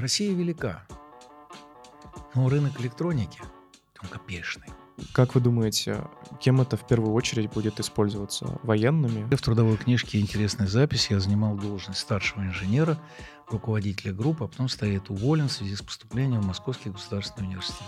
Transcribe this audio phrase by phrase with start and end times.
[0.00, 0.86] Россия велика,
[2.34, 3.40] но рынок электроники,
[4.02, 4.68] он копеечный.
[5.12, 6.08] Как вы думаете,
[6.40, 8.58] кем это в первую очередь будет использоваться?
[8.62, 9.34] Военными?
[9.34, 11.10] В трудовой книжке интересная запись.
[11.10, 12.98] Я занимал должность старшего инженера,
[13.50, 17.86] руководителя группы, а потом стоит уволен в связи с поступлением в Московский государственный университет.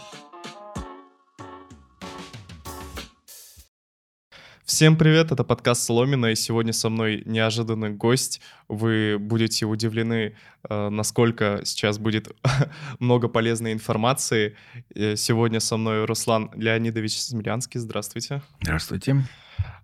[4.83, 8.41] Всем привет, это подкаст Соломина, и сегодня со мной неожиданный гость.
[8.67, 10.35] Вы будете удивлены,
[10.69, 12.33] э, насколько сейчас будет
[12.99, 14.57] много полезной информации.
[14.93, 17.79] Э, сегодня со мной Руслан Леонидович Смирянский.
[17.79, 18.43] Здравствуйте.
[18.61, 19.23] Здравствуйте.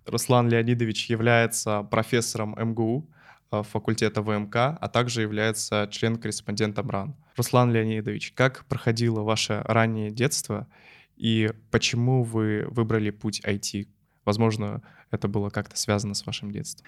[0.05, 3.09] Руслан Леонидович является профессором МГУ
[3.53, 7.15] э, факультета ВМК, а также является член-корреспондентом РАН.
[7.37, 10.67] Руслан Леонидович, как проходило ваше раннее детство
[11.15, 13.87] и почему вы выбрали путь IT?
[14.29, 16.85] Возможно, это было как-то связано с вашим детством.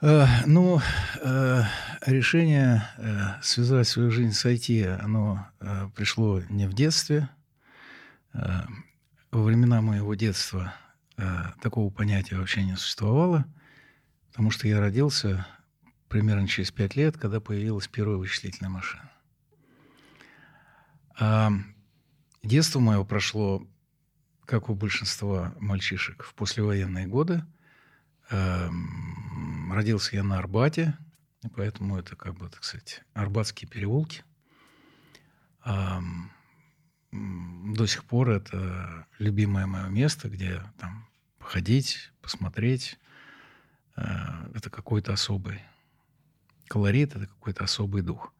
[0.00, 0.80] Э, ну,
[1.20, 1.62] э,
[2.06, 5.46] решение э, связать свою жизнь с IT, оно
[5.94, 7.28] пришло не в детстве.
[8.32, 10.72] Во времена моего детства
[11.60, 13.44] такого понятия вообще не существовало,
[14.30, 15.46] потому что я родился
[16.08, 19.10] примерно через пять лет, когда появилась первая вычислительная машина.
[22.42, 23.68] Детство мое прошло
[24.48, 27.44] как у большинства мальчишек в послевоенные годы.
[28.30, 30.96] Эм, родился я на Арбате,
[31.54, 34.24] поэтому это, как бы, так сказать, Арбатские переулки.
[35.66, 36.32] Эм,
[37.12, 41.06] до сих пор это любимое мое место, где там
[41.38, 42.98] походить, посмотреть.
[43.96, 45.60] Э, это какой-то особый
[46.68, 48.32] колорит, это какой-то особый дух.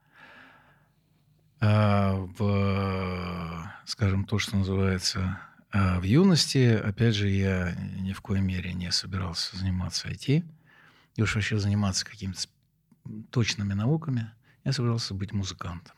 [1.60, 5.38] А в, скажем, то, что называется
[5.70, 10.44] а в юности, опять же, я ни в коей мере не собирался заниматься IT.
[11.16, 12.48] И уж вообще заниматься какими-то
[13.30, 14.30] точными науками.
[14.64, 15.96] Я собирался быть музыкантом.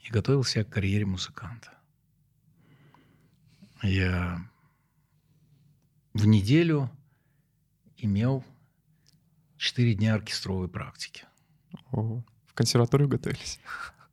[0.00, 1.72] И готовил себя к карьере музыканта.
[3.82, 4.40] Я
[6.14, 6.90] в неделю
[7.98, 8.44] имел
[9.58, 11.24] 4 дня оркестровой практики.
[11.90, 12.24] Ого.
[12.46, 13.60] В консерваторию готовились?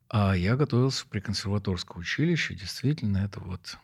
[0.08, 2.54] А я готовился при консерваторском училище.
[2.54, 3.78] Действительно, это вот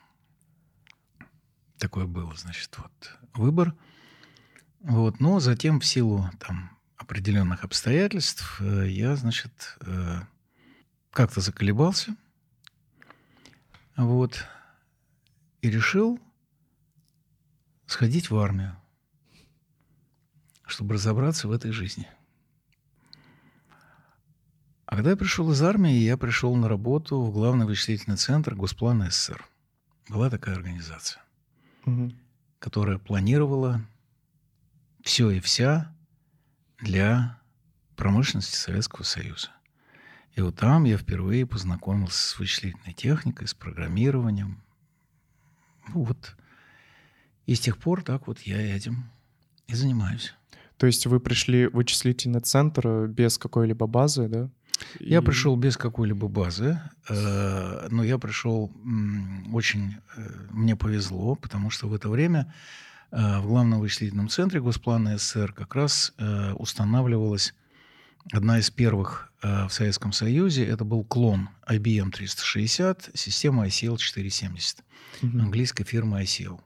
[1.80, 3.74] такое было, значит, вот выбор.
[4.80, 10.20] Вот, но затем в силу там определенных обстоятельств э, я, значит, э,
[11.10, 12.14] как-то заколебался,
[13.96, 14.46] вот,
[15.60, 16.20] и решил
[17.86, 18.76] сходить в армию,
[20.66, 22.08] чтобы разобраться в этой жизни.
[24.86, 29.10] А когда я пришел из армии, я пришел на работу в главный вычислительный центр Госплана
[29.10, 29.44] СССР.
[30.08, 31.22] Была такая организация
[31.84, 32.12] угу.
[32.58, 33.80] которая планировала
[35.02, 35.94] все и вся
[36.78, 37.38] для
[37.96, 39.50] промышленности Советского Союза.
[40.34, 44.62] И вот там я впервые познакомился с вычислительной техникой, с программированием.
[45.88, 46.36] Ну вот.
[47.46, 49.10] И с тех пор так вот я этим
[49.66, 50.34] и занимаюсь.
[50.76, 54.50] То есть вы пришли в вычислительный центр без какой-либо базы, да?
[54.98, 55.22] Я и...
[55.22, 58.72] пришел без какой-либо базы, э, но я пришел
[59.52, 59.96] очень...
[60.16, 62.52] Э, мне повезло, потому что в это время
[63.10, 66.12] э, в главном вычислительном центре Госплана СССР как раз
[66.54, 67.54] устанавливалась
[68.32, 70.66] одна из первых в Советском Союзе.
[70.66, 74.84] Это был клон IBM 360, система ICL 470,
[75.22, 75.38] угу.
[75.38, 76.60] английской фирмы ICL.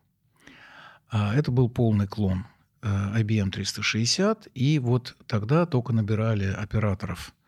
[1.10, 2.46] А это был полный клон
[2.82, 7.32] IBM 360, и вот тогда только набирали операторов–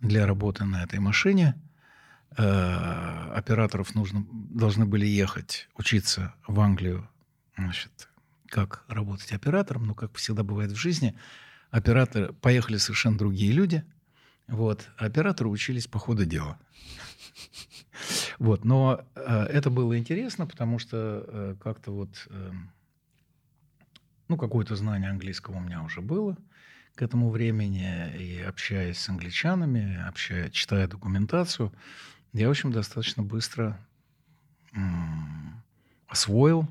[0.00, 1.60] для работы на этой машине.
[2.36, 7.08] Э, операторов нужно, должны были ехать учиться в Англию,
[7.56, 8.08] значит,
[8.46, 11.16] как работать оператором, но, как всегда бывает в жизни,
[11.70, 13.84] операторы поехали совершенно другие люди,
[14.46, 16.58] вот, операторы учились по ходу дела.
[18.38, 22.52] Вот, но э, это было интересно, потому что э, как-то вот, э,
[24.28, 26.38] ну, какое-то знание английского у меня уже было–
[26.94, 31.72] к этому времени, и общаясь с англичанами, общая, читая документацию,
[32.32, 33.78] я, в общем, достаточно быстро
[34.72, 35.62] м-
[36.08, 36.68] освоил,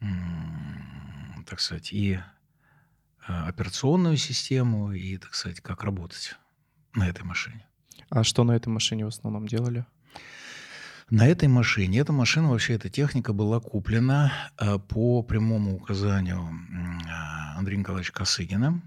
[0.00, 2.20] м- так сказать, и
[3.26, 6.36] а, операционную систему, и, так сказать, как работать
[6.94, 7.64] на этой машине.
[8.10, 9.84] А что на этой машине в основном делали?
[11.10, 17.58] На этой машине, эта машина, вообще эта техника была куплена э, по прямому указанию э,
[17.58, 18.80] Андрея Николаевича Косыгина,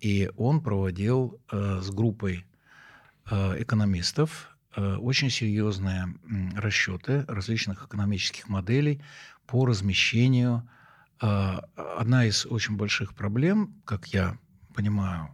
[0.00, 2.46] и он проводил э, с группой
[3.30, 6.06] э, экономистов очень серьезные
[6.56, 9.02] расчеты различных экономических моделей
[9.46, 10.66] по размещению.
[11.18, 14.38] Одна из очень больших проблем, как я
[14.74, 15.28] понимаю,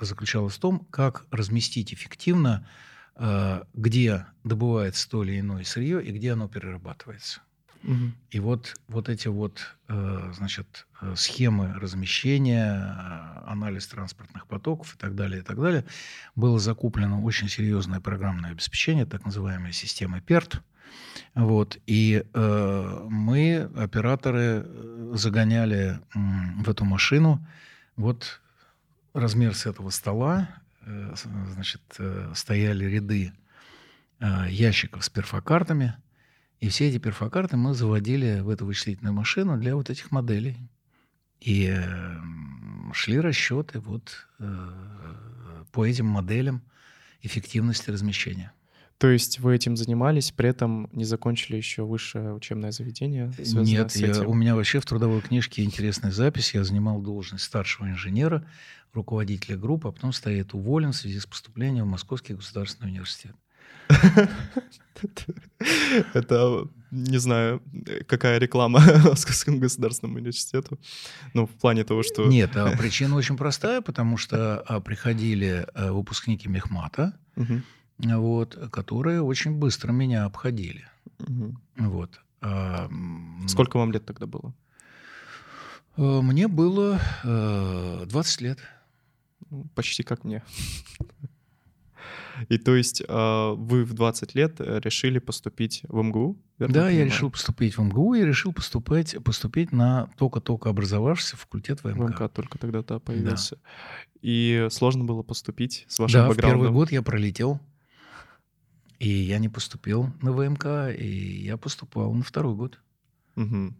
[0.00, 2.68] заключалась в том, как разместить эффективно
[3.16, 7.42] э, где добывается то или иное сырье и где оно перерабатывается.
[8.30, 14.98] И вот, вот эти вот, э, значит, э, схемы размещения, э, анализ транспортных потоков и
[14.98, 15.86] так далее, и так далее,
[16.36, 20.60] было закуплено очень серьезное программное обеспечение, так называемая система PERT.
[21.34, 21.78] Вот.
[21.86, 24.66] И э, мы, операторы,
[25.14, 27.44] загоняли в эту машину
[27.96, 28.40] вот
[29.12, 30.48] размер с этого стола,
[30.86, 31.14] э,
[31.54, 33.32] значит, э, стояли ряды
[34.20, 35.96] э, ящиков с перфокартами,
[36.60, 40.56] и все эти перфокарты мы заводили в эту вычислительную машину для вот этих моделей.
[41.40, 46.62] И э, м, шли расчеты вот э, по этим моделям
[47.22, 48.52] эффективности размещения.
[48.98, 53.32] То есть вы этим занимались, при этом не закончили еще высшее учебное заведение?
[53.70, 56.52] Нет, я- у меня вообще в трудовой книжке интересная запись.
[56.52, 58.46] Я занимал должность старшего инженера,
[58.92, 63.34] руководителя группы, а потом стоит уволен в связи с поступлением в Московский государственный университет.
[66.14, 67.62] Это, не знаю,
[68.06, 70.78] какая реклама Московскому государственному университету.
[71.34, 72.26] Ну, в плане того, что...
[72.26, 77.12] Нет, а причина очень простая, потому что а, приходили а, выпускники мехмата,
[77.98, 80.84] вот, которые очень быстро меня обходили.
[81.76, 82.20] Вот.
[82.40, 82.88] А,
[83.46, 84.54] Сколько вам лет тогда было?
[85.96, 88.58] э, Мне было э, 20 лет.
[89.50, 90.42] Ну, Почти как мне.
[92.48, 96.38] И то есть а, вы в 20 лет э, решили поступить в МГУ?
[96.58, 101.82] верно Да, я решил поступить в МГУ и решил поступать, поступить на только-только образовавшийся факультет
[101.84, 102.20] ВМК.
[102.20, 103.58] ВМК только тогда-то появился.
[104.22, 106.60] И сложно было поступить с вашим Да, в бэкграундом?
[106.60, 107.60] первый год я пролетел,
[108.98, 110.66] и я не поступил на ВМК,
[110.96, 112.78] и я поступал на второй год.
[113.36, 113.74] Ну,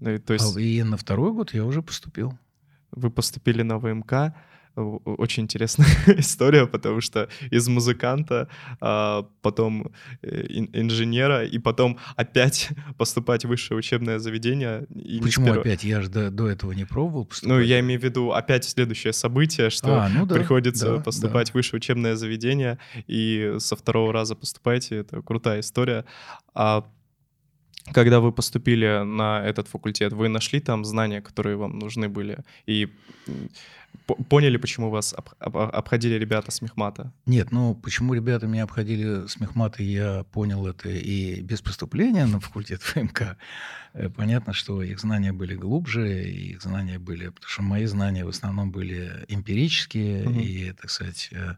[0.00, 2.38] и То есть А, и на второй год я уже поступил.
[2.90, 4.34] вы поступили на ВМК.
[4.76, 5.86] Очень интересная
[6.18, 8.48] история, потому что из музыканта,
[8.80, 9.92] а, потом
[10.22, 12.68] э, ин- инженера, и потом опять
[12.98, 14.86] поступать в высшее учебное заведение.
[14.94, 15.82] и Почему опять?
[15.82, 17.56] Я же до, до этого не пробовал поступать.
[17.56, 21.46] Ну, я имею в виду опять следующее событие, что А, ну да, приходится да, поступать
[21.48, 21.52] да.
[21.52, 24.96] в высшее учебное заведение, и со второго раза поступаете.
[24.98, 26.04] Это крутая история.
[26.54, 26.84] А
[27.92, 32.88] когда вы поступили на этот факультет, вы нашли там знания, которые вам нужны были, и
[34.28, 37.12] поняли, почему вас об- об- обходили ребята с мехмата?
[37.26, 42.38] Нет, ну почему ребята меня обходили с мехмата, я понял это и без поступления на
[42.40, 43.36] факультет ФМК.
[43.94, 48.28] Э, Понятно, что их знания были глубже, их знания были, потому что мои знания в
[48.28, 50.40] основном были эмпирические, Мгм.
[50.40, 51.54] и, так сказать, э,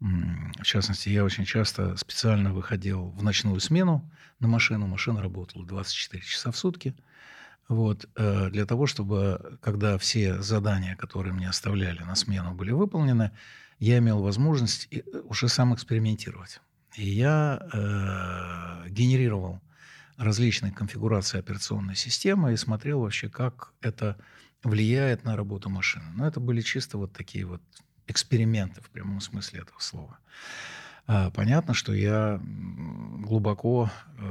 [0.00, 4.02] в частности, я очень часто специально выходил в ночную смену
[4.42, 6.94] на машину, машина работала 24 часа в сутки,
[7.68, 13.30] вот, э, для того, чтобы, когда все задания, которые мне оставляли на смену, были выполнены,
[13.78, 16.60] я имел возможность э, уже сам экспериментировать.
[16.96, 19.60] И я э, генерировал
[20.18, 24.18] различные конфигурации операционной системы и смотрел вообще, как это
[24.62, 26.04] влияет на работу машины.
[26.14, 27.62] Но это были чисто вот такие вот
[28.06, 30.18] эксперименты в прямом смысле этого слова.
[31.06, 34.22] А, Понятно, что я глубоко э,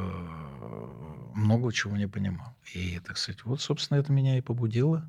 [1.35, 2.55] много чего не понимал.
[2.73, 5.07] И, так сказать, вот, собственно, это меня и побудило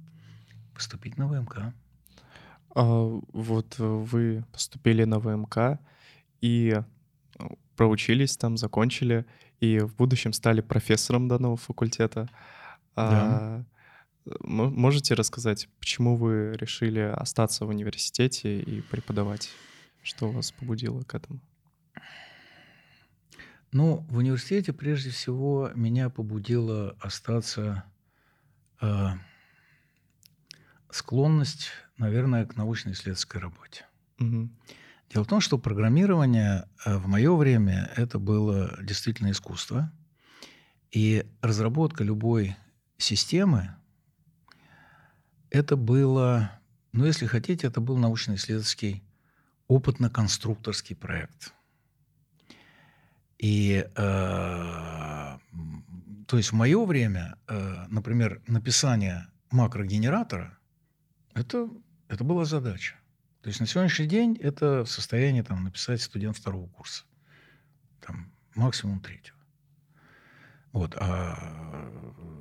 [0.75, 1.75] поступить на ВМК.
[2.75, 5.79] А, вот э, вы поступили на ВМК
[6.41, 6.81] и
[7.39, 7.45] э,
[7.77, 9.25] проучились там, закончили,
[9.61, 12.29] и в будущем стали профессором данного факультета.
[12.97, 13.63] А,
[14.41, 19.51] мо- можете рассказать, почему вы решили остаться в университете и преподавать?
[20.03, 21.41] Что вас побудило к этому?
[23.73, 27.85] Ну, в университете прежде всего меня побудила остаться
[28.83, 29.09] э,
[30.91, 33.87] склонность, наверное, к научно-исследовательской работе.
[34.19, 34.55] Мгм.
[35.09, 39.91] Дело в том, что программирование э, в мое время это было действительно искусство.
[40.91, 42.57] И разработка любой
[42.99, 43.75] системы
[45.49, 46.53] это было,
[46.93, 49.03] ну, если хотите, это был научно-исследовательский
[49.69, 51.55] опытно-конструкторский проект.
[53.43, 55.39] И, э,
[56.29, 60.57] то есть в мое время, э, например, написание макрогенератора,
[61.35, 61.69] это,
[62.07, 62.95] это была задача.
[63.41, 67.03] То есть на сегодняшний день это в состоянии там, написать студент второго курса,
[68.01, 69.37] там, максимум третьего.
[70.71, 71.91] Вот, а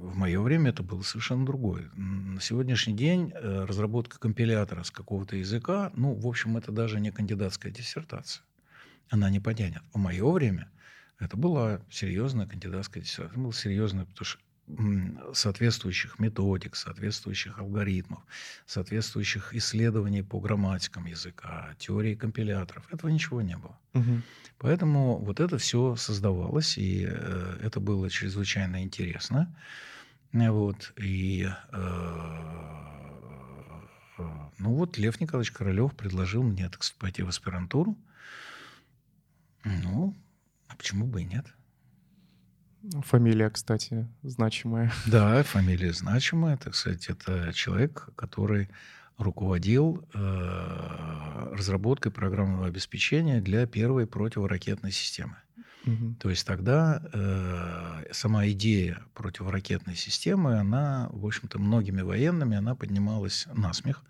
[0.02, 1.90] в мое время это было совершенно другое.
[1.96, 7.12] На сегодняшний день э, разработка компилятора с какого-то языка, ну, в общем, это даже не
[7.12, 8.44] кандидатская диссертация.
[9.10, 9.82] Она не потянет.
[9.94, 10.70] В мое время
[11.22, 13.32] это была серьезная кандидатская диссертация.
[13.32, 14.40] Это было серьезно, потому что
[15.34, 18.22] соответствующих методик, соответствующих алгоритмов,
[18.66, 22.92] соответствующих исследований по грамматикам языка, теории компиляторов.
[22.92, 23.78] Этого ничего не было.
[23.94, 24.22] Угу.
[24.60, 29.54] Поэтому вот это все создавалось, и э, это было чрезвычайно интересно.
[30.32, 32.52] Вот, и э,
[34.58, 37.98] ну вот Лев Николаевич Королев предложил мне, так сказать, пойти в аспирантуру.
[39.64, 40.16] Ну,
[40.72, 41.46] а почему бы и нет?
[43.04, 44.92] Фамилия, кстати, значимая.
[45.06, 46.58] Да, фамилия значимая.
[46.58, 48.70] Так сказать, это человек, который
[49.18, 55.36] руководил э, разработкой программного обеспечения для первой противоракетной системы.
[55.86, 56.16] Угу.
[56.20, 63.48] То есть тогда э, сама идея противоракетной системы, она, в общем-то, многими военными, она поднималась
[63.54, 64.04] на смех.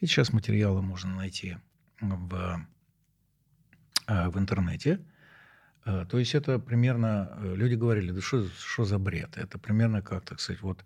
[0.00, 1.56] И сейчас материалы можно найти
[2.00, 2.60] в,
[4.06, 5.00] э, в интернете.
[5.00, 5.17] Э,
[6.10, 7.32] то есть это примерно...
[7.38, 9.36] Э, люди говорили, да что, что за бред?
[9.36, 10.84] Это примерно как, так сказать, вот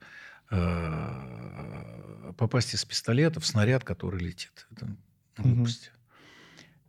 [0.50, 4.66] э, попасть из пистолета в снаряд, который летит.
[4.70, 4.94] Это
[5.38, 5.88] глупость.
[5.88, 5.98] Угу.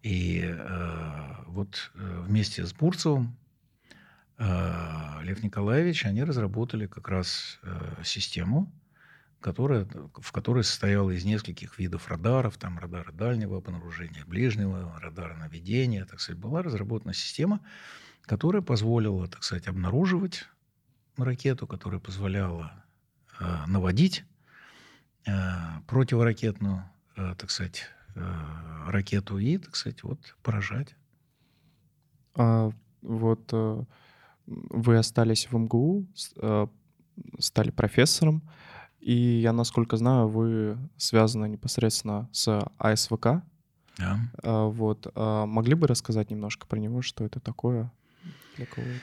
[0.03, 3.37] И э, вот вместе с Бурцевым
[4.37, 8.71] э, Лев Николаевич, они разработали как раз э, систему,
[9.43, 9.85] которая,
[10.15, 16.21] в которой состояла из нескольких видов радаров, там радары дальнего обнаружения, ближнего, радара наведения, так
[16.21, 17.59] сказать, была разработана система,
[18.21, 20.45] которая позволила, так сказать, обнаруживать
[21.17, 22.85] ракету, которая позволяла
[23.39, 24.23] э, наводить
[25.25, 25.31] э,
[25.87, 27.83] противоракетную, э, так сказать,
[28.15, 28.21] э,
[28.87, 30.95] ракету и, так сказать, вот поражать.
[32.35, 32.71] А
[33.01, 33.83] вот э,
[34.47, 36.07] вы остались в МГУ,
[36.37, 36.67] э,
[37.39, 38.41] стали профессором,
[39.03, 43.43] и я, насколько знаю, вы связаны непосредственно с АСВК.
[43.97, 44.19] Да.
[44.41, 45.11] А, вот.
[45.15, 47.91] А могли бы рассказать немножко про него, что это такое?
[48.57, 48.99] Для кого это?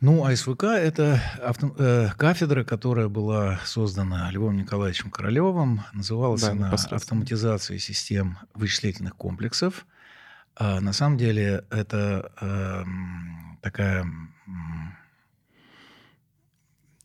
[0.00, 5.82] Ну, АСВК— это авто, э, кафедра, которая была создана Львом Николаевичем Королевым.
[5.94, 9.86] Называлась да, она «Автоматизация систем вычислительных комплексов».
[10.56, 12.84] А на самом деле это э,
[13.62, 14.06] такая,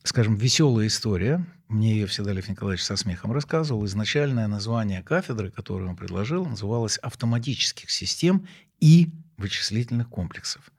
[0.10, 1.46] скажем, веселая история.
[1.68, 3.86] Мне ее всегда Лев Николаевич со смехом рассказывал.
[3.86, 8.48] Изначальное название кафедры, которую он предложил, называлось «Автоматических систем
[8.80, 10.72] и вычислительных комплексов».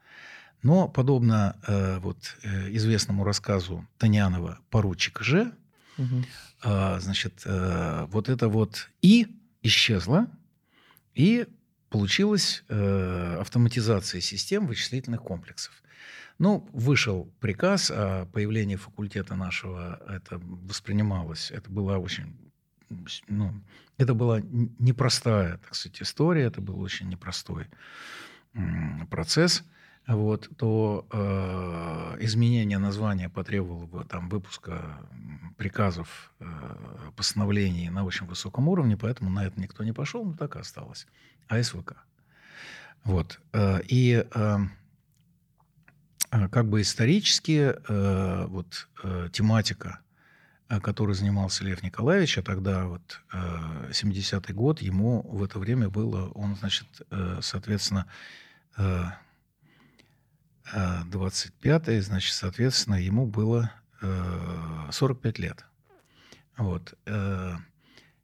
[0.62, 5.52] Но, подобно э, вот, э, известному рассказу Танянова «Поручик Ж»,
[5.96, 6.24] угу.
[6.64, 9.28] э, значит, э, вот это вот «и»
[9.62, 10.26] исчезло,
[11.14, 11.46] и
[11.88, 15.72] получилась э, автоматизация систем вычислительных комплексов.
[16.40, 22.34] Ну, вышел приказ о появлении факультета нашего, это воспринималось, это была очень,
[23.28, 23.52] ну,
[23.98, 27.66] это была непростая, так сказать, история, это был очень непростой
[29.08, 29.62] процесс–
[30.06, 34.98] вот, то э, изменение названия потребовало бы там выпуска
[35.56, 36.46] приказов, э,
[37.16, 41.06] постановлений на очень высоком уровне, поэтому на это никто не пошел, но так и осталось.
[41.48, 41.94] АСВК.
[43.04, 43.40] Вот.
[43.52, 44.58] Э, и э,
[46.30, 50.00] как бы исторически э, вот э, тематика,
[50.68, 55.88] э, которой занимался Лев Николаевич, а тогда вот э, 70-й год, ему в это время
[55.88, 58.06] было, он, значит, э, соответственно,
[58.76, 59.06] э,
[61.06, 65.64] 25 значит, соответственно, ему было 45 э, лет.
[66.56, 66.94] Вот.
[67.06, 67.56] Э,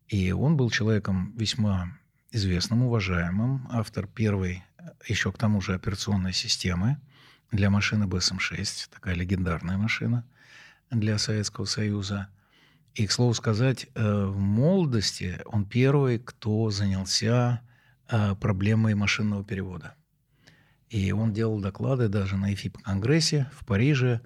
[0.07, 1.89] и он был человеком весьма
[2.31, 4.63] известным, уважаемым, автор первой,
[5.09, 6.99] еще к тому же, операционной системы
[7.51, 10.25] для машины БСМ-6, такая легендарная машина
[10.91, 12.29] для Советского Союза.
[12.95, 17.61] И, к слову сказать, э, в молодости он первый, кто занялся
[18.41, 19.97] проблемой машинного перевода.
[20.89, 24.21] И он делал доклады даже на ЭФИП-конгрессе в Париже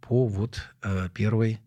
[0.00, 1.60] по вот э, первой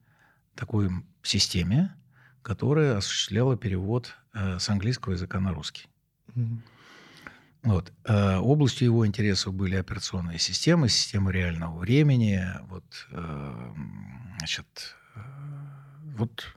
[0.56, 0.92] такой
[1.24, 1.96] системе,
[2.44, 5.88] которая осуществляла перевод э, с английского языка на русский.
[6.36, 6.60] Mm-hmm.
[7.64, 7.92] Вот.
[8.06, 13.74] Э, областью его интересов были операционные системы, системы реального времени, вот, э,
[14.38, 15.20] значит, э,
[16.18, 16.56] вот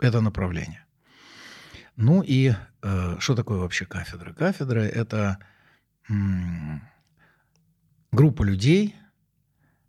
[0.00, 0.84] это направление.
[1.96, 2.54] Ну и
[3.18, 4.32] что такое вообще кафедра?
[4.32, 5.38] Кафедра– это
[8.10, 8.96] группа людей,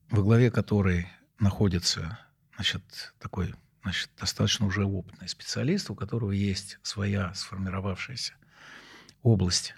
[0.10, 1.08] во главе которой
[1.40, 2.20] находится
[2.56, 8.34] значит, такой значит, достаточно уже опытный специалист, у которого есть своя сформировавшаяся
[9.24, 9.74] область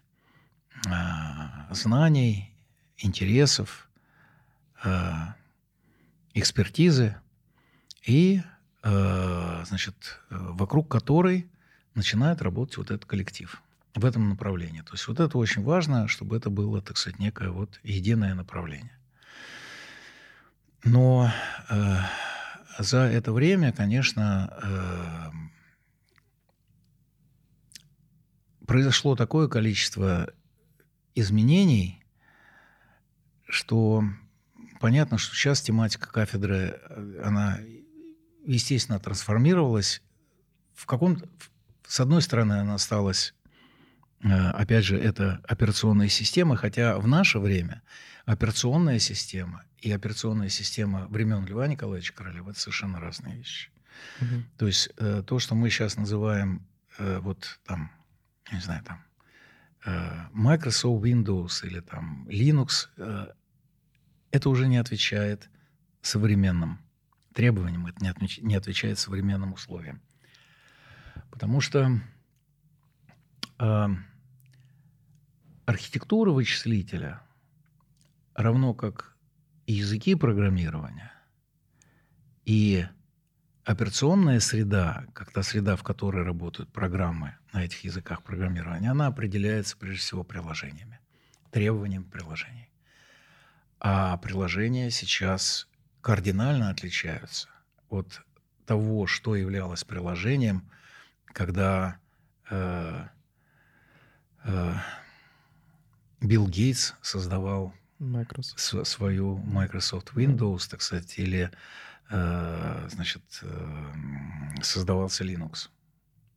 [1.71, 2.53] знаний,
[2.97, 3.89] интересов,
[6.33, 7.15] экспертизы,
[8.05, 8.41] и
[8.83, 11.47] э, значит, вокруг которой
[11.95, 13.61] начинает работать вот этот коллектив
[13.95, 14.81] в этом направлении.
[14.81, 18.97] То есть вот это очень важно, чтобы это было, так сказать, некое вот единое направление.
[20.83, 21.31] Но
[21.69, 21.97] э,
[22.79, 25.31] за это время, конечно, э,
[28.65, 30.29] произошло такое количество
[31.15, 32.03] изменений,
[33.48, 34.03] что
[34.79, 37.60] понятно, что сейчас тематика кафедры, э, она,
[38.46, 40.01] естественно, трансформировалась.
[40.74, 41.22] В каком
[41.88, 43.34] с одной стороны, она осталась,
[44.24, 47.82] э, опять же, это операционная система, хотя в наше время
[48.25, 53.70] операционная система и операционная система времен Льва Николаевича Королева– это совершенно разные вещи.
[54.22, 54.43] Угу.
[54.58, 56.67] То есть э, то, что мы сейчас называем
[57.00, 57.91] вот там,
[58.51, 59.03] не знаю, там
[59.85, 62.87] Microsoft Windows или там Linux,
[64.31, 65.49] это уже не отвечает
[66.01, 66.79] современным
[67.33, 68.03] требованиям, это
[68.41, 70.01] не отвечает современным условиям.
[71.29, 71.99] Потому что
[73.59, 73.87] э,
[75.65, 77.21] архитектура вычислителя,
[78.35, 79.15] равно как
[79.65, 81.11] языки программирования,
[82.45, 82.85] и
[83.63, 89.77] операционная среда, как та среда, в которой работают программы на этих языках программирования, она определяется
[89.77, 91.00] прежде всего приложениями,
[91.51, 92.69] требованиями приложений.
[93.79, 95.67] А приложения сейчас
[96.01, 97.50] кардинально отличаются
[97.89, 98.22] от
[98.65, 100.69] того, что являлось приложением,
[101.25, 102.00] когда
[102.50, 103.07] э,
[104.45, 104.74] э,
[106.22, 108.60] Билл Гейтс создавал Microsoft.
[108.60, 111.51] С, свою Microsoft Windows, так сказать, или
[112.10, 113.93] э, значит, э,
[114.62, 115.69] создавался Linux.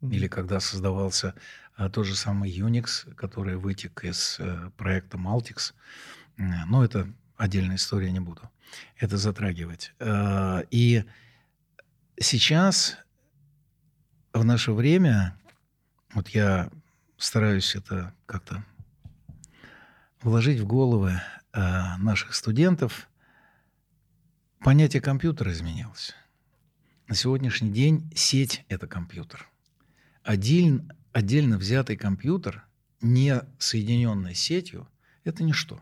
[0.06, 0.14] Mm-hmm.
[0.14, 1.34] Или когда создавался
[1.76, 5.74] э, тот же самый Unix, который вытек из э, проекта Maltix.
[6.38, 8.50] Но это отдельная история, не буду
[8.96, 9.92] это затрагивать.
[9.98, 11.04] Э, и
[12.18, 12.98] сейчас,
[14.32, 15.36] в наше время,
[16.14, 16.70] вот я
[17.18, 18.64] стараюсь это как-то
[20.22, 21.20] вложить в головы
[21.52, 23.08] э, наших студентов,
[24.60, 26.14] понятие компьютера изменилось.
[27.08, 29.48] На сегодняшний день сеть– это компьютер.
[30.26, 32.66] Один, отдельно взятый компьютер,
[33.00, 34.88] не соединенный сетью,
[35.24, 35.80] это ничто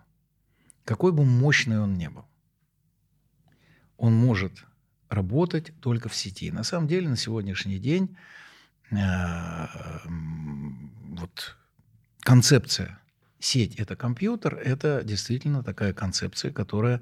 [0.84, 2.24] какой бы мощный он ни был,
[3.96, 4.64] он может
[5.08, 6.50] работать только в сети.
[6.50, 8.16] На самом деле на сегодняшний день
[8.90, 9.66] э,
[10.06, 11.56] вот
[12.20, 13.00] концепция
[13.38, 17.00] сеть это компьютер, это действительно такая концепция, которая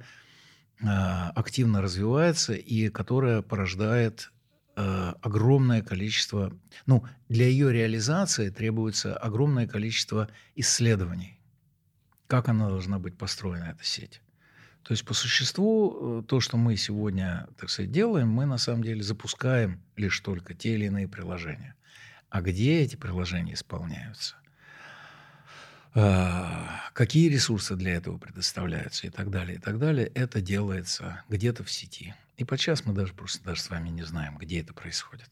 [0.81, 4.31] э, активно развивается и которая порождает
[4.77, 6.53] э, огромное количество,
[6.87, 11.39] ну, для ее реализации требуется огромное количество исследований
[12.33, 14.23] как она должна быть построена, эта сеть.
[14.85, 18.83] То есть по существу э, то, что мы сегодня, так сказать, делаем, мы на самом
[18.83, 21.75] деле запускаем лишь только те или иные приложения.
[22.31, 24.37] А где эти приложения исполняются?
[25.95, 31.65] А, какие ресурсы для этого предоставляются и так далее, и так далее, это делается где-то
[31.65, 32.15] в сети.
[32.37, 35.31] И подчас мы даже просто даже с вами не знаем, где это происходит.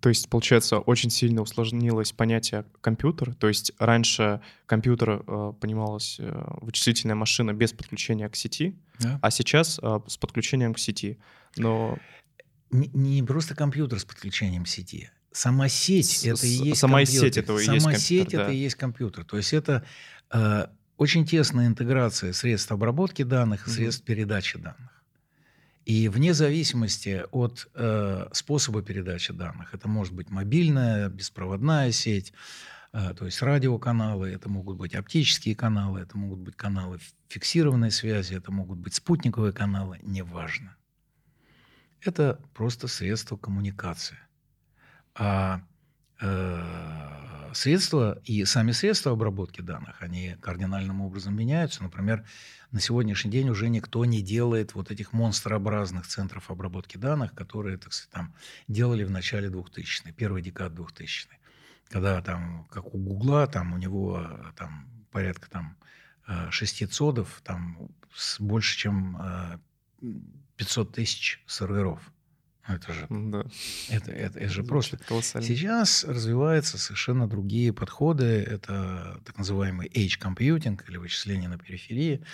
[0.00, 3.34] То есть, получается, очень сильно усложнилось понятие компьютер.
[3.34, 9.18] То есть раньше компьютер э, понималось э, вычислительная машина без подключения к сети, да.
[9.22, 11.18] а сейчас э, с подключением к сети.
[11.56, 11.98] Но
[12.70, 15.10] не, не просто компьютер с подключением к сети.
[15.32, 17.26] Сама сеть с, это и есть сама компьютер.
[17.26, 18.00] сеть это и сама есть компьютер.
[18.00, 18.42] сеть да.
[18.42, 19.24] это и есть компьютер.
[19.24, 19.84] То есть это
[20.30, 20.66] э,
[20.98, 24.95] очень тесная интеграция средств обработки данных и средств mm передачи данных.
[25.86, 32.32] И вне зависимости от э, способа передачи данных, это может быть мобильная, беспроводная сеть,
[32.92, 38.34] э, то есть радиоканалы, это могут быть оптические каналы, это могут быть каналы фиксированной связи,
[38.34, 40.76] это могут быть спутниковые каналы, неважно.
[42.00, 44.18] Это просто средство коммуникации.
[45.14, 45.62] А
[47.52, 51.82] средства и сами средства обработки данных, они кардинальным образом меняются.
[51.82, 52.24] Например,
[52.70, 57.92] на сегодняшний день уже никто не делает вот этих монстрообразных центров обработки данных, которые, так
[57.92, 58.34] сказать, там
[58.68, 61.36] делали в начале 2000-х, первой декады 2000-х.
[61.88, 64.26] Когда там, как у Гугла, там у него
[64.56, 65.76] там порядка там
[66.26, 67.88] э, шести цодов, там
[68.38, 69.18] больше, чем
[70.56, 72.00] 500 э, тысяч серверов.
[72.68, 73.44] Это же, да.
[73.90, 74.96] это, это, это же просто.
[74.98, 75.46] Колоссально.
[75.46, 78.24] Сейчас развиваются совершенно другие подходы.
[78.24, 82.24] Это так называемый edge computing или вычисление на периферии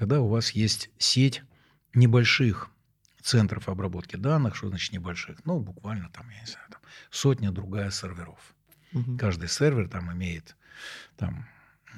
[0.00, 1.42] когда у вас есть сеть
[1.92, 2.70] небольших
[3.20, 5.44] центров обработки данных, что значит небольших?
[5.44, 8.54] Ну, буквально там, я не знаю, там, сотня другая серверов.
[8.94, 9.18] Угу.
[9.18, 10.56] Каждый сервер там имеет
[11.18, 11.46] там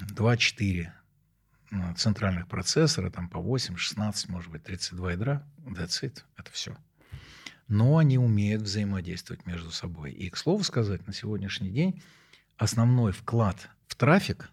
[0.01, 0.91] 2-4
[1.71, 5.47] ну, центральных процессора, там по 8, 16, может быть, 32 ядра.
[5.59, 6.23] That's it.
[6.35, 6.75] Это все.
[7.67, 10.11] Но они умеют взаимодействовать между собой.
[10.11, 12.01] И, к слову сказать, на сегодняшний день
[12.57, 14.49] основной вклад в трафик,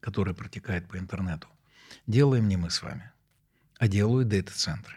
[0.00, 1.48] который протекает по интернету,
[2.06, 3.10] делаем не мы с вами,
[3.78, 4.96] а делают дата-центры.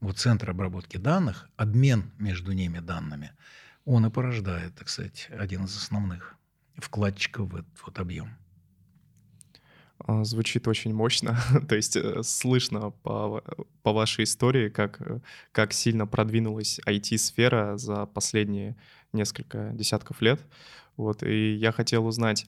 [0.00, 3.32] вот центр обработки данных, обмен между ними данными,
[3.84, 6.36] он и порождает, так сказать, один из основных
[6.76, 8.36] вкладчиков в этот вот объем.
[10.10, 11.38] А, звучит очень мощно.
[11.68, 13.44] То есть э, слышно по,
[13.82, 15.20] по вашей истории, как, э,
[15.52, 18.76] как сильно продвинулась IT-сфера за последние
[19.12, 20.40] несколько десятков лет.
[20.96, 22.46] Вот, и я хотел узнать,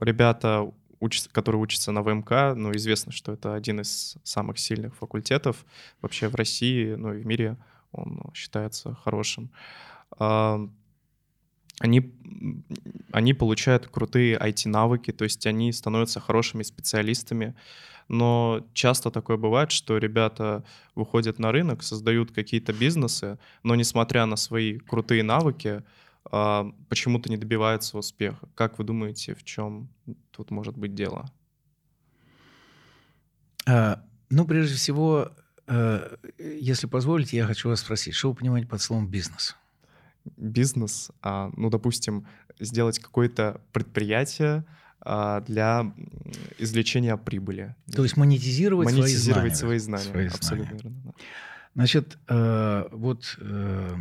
[0.00, 5.64] ребята, учатся, которые учатся на ВМК, ну, известно, что это один из самых сильных факультетов
[6.02, 7.56] вообще в России, ну, и в мире
[7.92, 9.50] он считается хорошим.
[11.80, 12.12] Они,
[13.12, 17.54] они получают крутые IT-навыки, то есть они становятся хорошими специалистами.
[18.08, 20.64] Но часто такое бывает, что ребята
[20.94, 25.82] выходят на рынок, создают какие-то бизнесы, но несмотря на свои крутые навыки,
[26.30, 28.48] а, почему-то не добиваются успеха.
[28.54, 29.88] Как вы думаете, в чем
[30.30, 31.30] тут может быть дело?
[33.66, 35.30] А, ну, прежде всего,
[35.66, 39.56] э, если позволите, я хочу вас спросить, что вы понимаете под словом бизнес?
[40.36, 42.26] Бизнес, а, ну, допустим,
[42.60, 44.64] сделать какое-то предприятие
[45.00, 45.92] а, для
[46.58, 47.74] извлечения прибыли.
[47.94, 50.04] То есть монетизировать, монетизировать свои знания.
[50.04, 50.34] Свои знания.
[50.34, 51.02] Абсолютно верно.
[51.04, 51.12] Да.
[51.74, 53.96] Значит, э, вот э,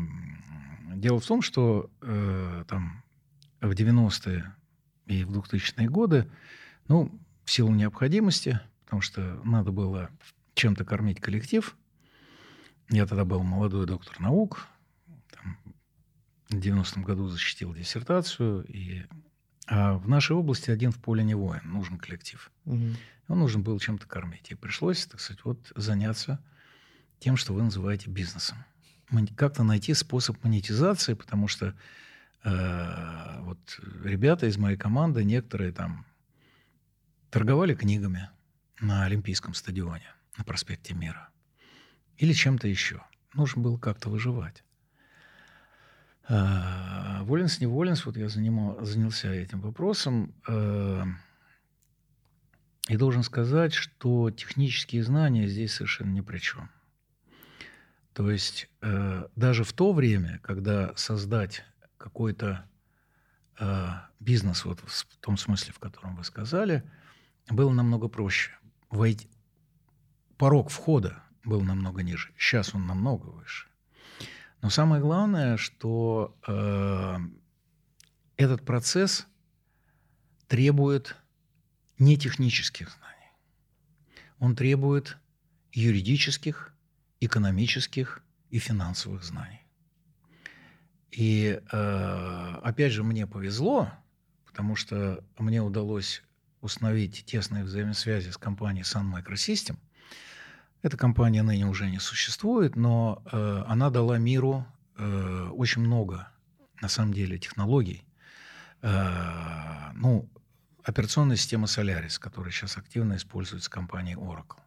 [0.95, 3.03] дело в том, что э, там
[3.61, 4.55] в 90-е
[5.05, 6.27] и в 2000-е годы,
[6.87, 7.11] ну,
[7.43, 10.09] в силу необходимости, потому что надо было
[10.55, 11.77] чем-то кормить коллектив,
[12.89, 14.67] я тогда был молодой доктор наук,
[16.49, 19.05] в 90-м году защитил диссертацию, и
[19.67, 22.51] а в нашей области один в поле не воин, нужен коллектив.
[22.65, 22.95] Угу.
[23.27, 24.49] Он нужен был чем-то кормить.
[24.49, 26.39] И пришлось, так сказать, вот заняться
[27.19, 28.63] тем, что вы называете бизнесом.
[29.35, 31.75] Как-то найти способ монетизации, потому что
[32.43, 36.05] э, вот ребята из моей команды, некоторые там
[37.29, 38.29] торговали книгами
[38.79, 41.29] на Олимпийском стадионе, на проспекте Мира.
[42.17, 43.03] Или чем-то еще.
[43.33, 44.63] Нужно было как-то выживать.
[46.29, 50.33] А, Воленс, не Воленс, вот я занимал, занялся этим вопросом.
[50.47, 51.05] А,
[52.89, 56.69] и должен сказать, что технические знания здесь совершенно ни при чем.
[58.13, 61.63] То есть а, даже в то время, когда создать
[61.97, 62.65] какой-то
[64.19, 66.83] бизнес, вот в том смысле, в котором вы сказали,
[67.49, 68.51] было намного проще.
[68.91, 69.27] Войти...
[70.37, 72.31] Порог входа был намного ниже.
[72.37, 73.67] Сейчас он намного выше.
[74.61, 77.17] Но самое главное, что э,
[78.37, 79.27] этот процесс
[80.47, 81.15] требует
[81.99, 83.31] не технических знаний.
[84.39, 85.17] Он требует
[85.71, 86.73] юридических,
[87.19, 89.61] экономических и финансовых знаний.
[91.11, 93.91] И э, опять же, мне повезло,
[94.45, 96.23] потому что мне удалось
[96.61, 99.77] установить тесные взаимосвязи с компанией Sun Microsystem,
[100.81, 104.65] эта компания ныне уже не существует, но э, она дала миру
[104.97, 106.29] э, очень много,
[106.81, 108.05] на самом деле, технологий.
[108.81, 110.29] Э, ну,
[110.83, 114.59] операционная система Solaris, которая сейчас активно используется компанией Oracle.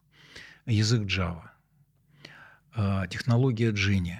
[0.66, 1.50] Язык Java.
[2.74, 4.18] Э, технология Genie.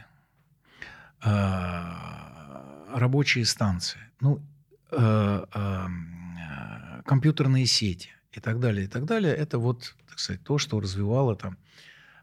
[1.22, 4.00] Э, рабочие станции.
[4.20, 4.40] Ну,
[4.92, 5.88] э, э,
[7.04, 9.34] компьютерные сети и так далее, и так далее.
[9.34, 11.58] Это вот, так сказать, то, что развивало там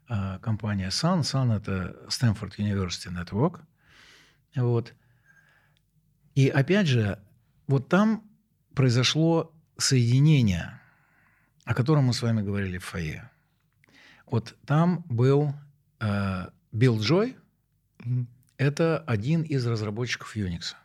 [0.08, 1.22] а, компания Sun.
[1.22, 3.62] Sun– это Stanford University Network.
[4.56, 4.93] Вот.
[6.36, 7.20] И опять же,
[7.67, 8.24] вот там
[8.74, 10.80] произошло соединение,
[11.65, 13.30] о котором мы с вами говорили в фойе.
[14.26, 15.54] Вот там был
[16.00, 17.38] э, Билл Джой,
[18.00, 18.26] mm-hmm.
[18.58, 20.76] это один из разработчиков Unix.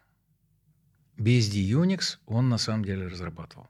[1.19, 3.69] BSD Unix он на самом деле разрабатывал.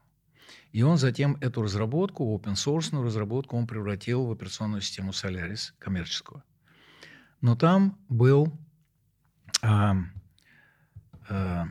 [0.73, 6.43] И он затем эту разработку, open source разработку, он превратил в операционную систему Solaris коммерческую.
[7.41, 8.51] Но там был
[9.61, 9.95] а,
[11.29, 11.67] а,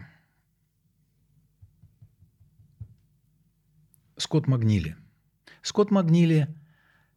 [4.16, 4.96] Скотт Магнили.
[5.62, 6.46] Скотт Магнили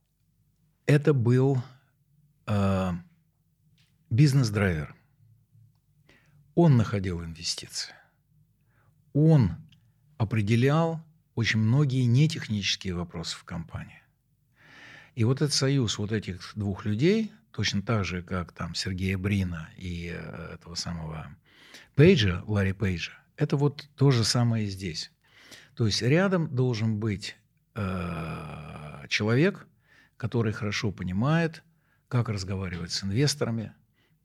[0.87, 1.61] –это был
[2.47, 2.95] а,
[4.09, 4.95] бизнес-драйвер.
[6.55, 7.93] Он находил инвестиции.
[9.13, 9.51] Он
[10.17, 14.01] определял очень многие нетехнические вопросы в компании.
[15.15, 19.69] И вот этот союз вот этих двух людей, точно так же, как там Сергея Брина
[19.77, 21.27] и э, этого самого
[21.95, 25.11] Пейджа, Ларри Пейджа, это вот то же самое и здесь.
[25.75, 27.35] То есть рядом должен быть
[27.75, 29.67] э, человек,
[30.17, 31.63] который хорошо понимает,
[32.07, 33.73] как разговаривать с инвесторами,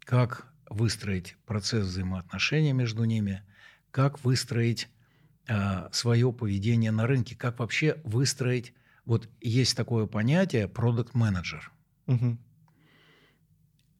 [0.00, 3.42] как выстроить процесс взаимоотношений между ними,
[3.90, 4.88] как выстроить
[5.92, 8.72] свое поведение на рынке, как вообще выстроить.
[9.04, 11.72] Вот есть такое понятие продукт менеджер.
[12.06, 12.38] Угу.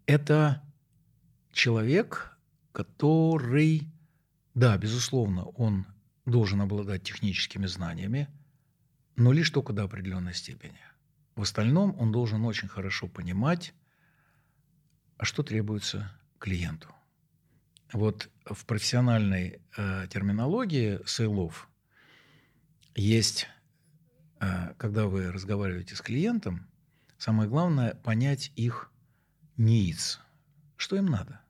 [0.07, 0.63] это
[1.53, 2.37] человек,
[2.73, 3.89] который,
[4.55, 5.87] да, безусловно, он
[6.27, 8.29] должен обладать техническими знаниями,
[9.17, 10.81] но лишь только до определенной степени.
[11.37, 13.75] В остальном он должен очень хорошо понимать,
[15.17, 16.89] а что требуется клиенту.
[17.93, 21.69] Вот в профессиональной э, терминологии сейлов
[22.95, 23.49] есть,
[24.41, 26.69] э, когда вы разговариваете с клиентом,
[27.19, 28.93] самое главное понять их
[29.57, 30.19] needs,
[30.77, 31.41] что им надо.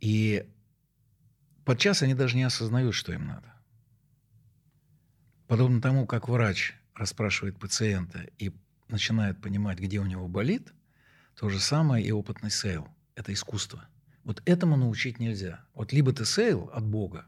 [0.00, 0.48] И
[1.64, 3.52] подчас они даже не осознают, что им надо.
[5.48, 8.52] Подобно тому, как врач расспрашивает пациента и
[8.88, 10.72] начинает понимать, где у него болит,
[11.34, 12.88] то же самое и опытный sale.
[13.16, 13.88] Это искусство.
[14.22, 15.64] Вот этому научить нельзя.
[15.74, 17.26] Вот либо ты sale от Бога,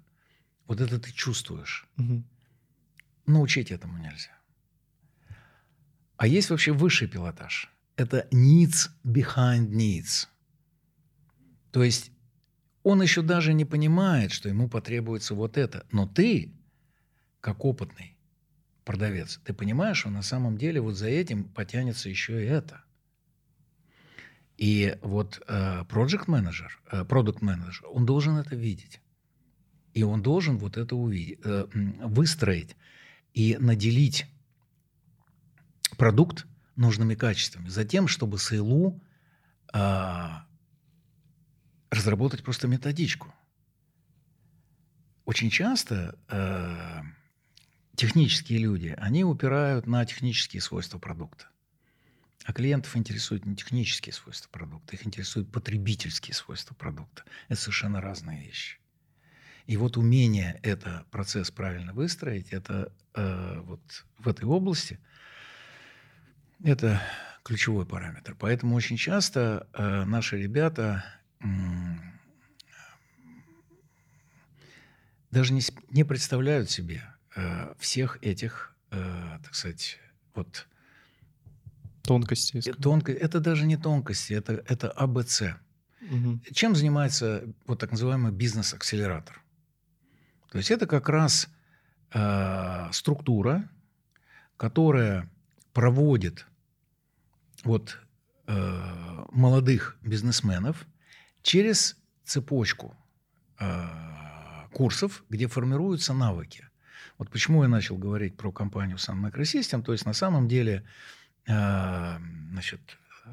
[0.66, 1.88] вот это ты чувствуешь.
[1.96, 2.22] Угу.
[3.26, 4.38] Научить этому нельзя.
[6.16, 7.72] А есть вообще высший пилотаж.
[7.96, 10.28] Это needs behind needs.
[11.72, 12.12] То есть
[12.82, 15.86] он еще даже не понимает, что ему потребуется вот это.
[15.90, 16.52] Но ты,
[17.40, 18.16] как опытный
[18.84, 22.82] продавец, ты понимаешь, что на самом деле вот за этим потянется еще и это.
[24.58, 29.00] И вот project менеджер, продукт менеджер, он должен это видеть.
[29.94, 32.76] И он должен вот это увидеть, э, выстроить
[33.34, 34.26] и наделить
[35.96, 37.68] продукт нужными качествами.
[37.68, 39.00] Затем, чтобы сейлу
[39.74, 40.28] э,
[41.90, 43.34] разработать просто методичку.
[45.24, 47.02] Очень часто э,
[47.96, 51.48] технические люди, они упирают на технические свойства продукта.
[52.44, 57.24] А клиентов интересуют не технические свойства продукта, их интересуют потребительские свойства продукта.
[57.48, 58.78] Это совершенно разные вещи.
[59.66, 63.82] И вот умение это процесс правильно выстроить, это э, вот
[64.18, 64.98] в этой области,
[66.64, 67.02] это
[67.42, 68.34] ключевой параметр.
[68.38, 71.04] Поэтому очень часто э, наши ребята
[71.40, 71.46] э,
[75.30, 77.04] даже не, не представляют себе
[77.36, 79.98] э, всех этих, э, так сказать,
[80.34, 80.66] вот
[82.08, 82.72] Тонкости.
[82.72, 83.12] Тонко...
[83.12, 85.42] Это даже не тонкости, это, это АБЦ.
[86.00, 86.40] Угу.
[86.54, 89.42] Чем занимается вот так называемый бизнес-акселератор?
[90.50, 91.50] То есть это как раз
[92.14, 93.68] э, структура,
[94.56, 95.30] которая
[95.74, 96.46] проводит
[97.64, 97.98] вот,
[98.46, 100.86] э, молодых бизнесменов
[101.42, 101.94] через
[102.24, 102.96] цепочку
[103.60, 103.86] э,
[104.72, 106.64] курсов, где формируются навыки.
[107.18, 109.82] Вот почему я начал говорить про компанию Sun Microsystem.
[109.82, 110.86] То есть на самом деле Э,
[111.48, 112.80] значит,
[113.24, 113.30] э,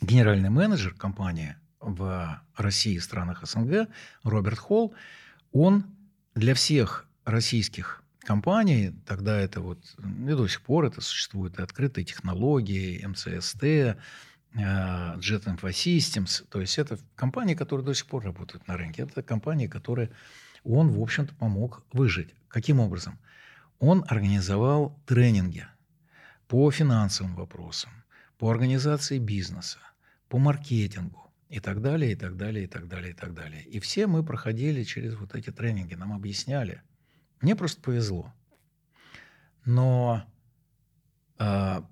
[0.00, 3.88] генеральный менеджер компании в России и странах СНГ
[4.22, 4.94] Роберт Холл,
[5.52, 5.84] он
[6.34, 12.04] для всех российских компаний, тогда это вот, и до сих пор это существует, и открытые
[12.04, 13.96] технологии, МЦСТ, э,
[14.54, 19.02] Jet Info Systems, то есть это компании, которые до сих пор работают на рынке.
[19.02, 20.10] Это компании, которые
[20.64, 22.34] он, в общем-то, помог выжить.
[22.48, 23.18] Каким образом?
[23.80, 25.66] Он организовал тренинги–
[26.50, 27.92] по финансовым вопросам,
[28.36, 29.78] по организации бизнеса,
[30.28, 33.62] по маркетингу и так далее, и так далее, и так далее, и так далее.
[33.62, 36.82] И все мы проходили через вот эти тренинги, нам объясняли.
[37.40, 38.34] Мне просто повезло.
[39.64, 40.24] Но
[41.38, 41.82] э,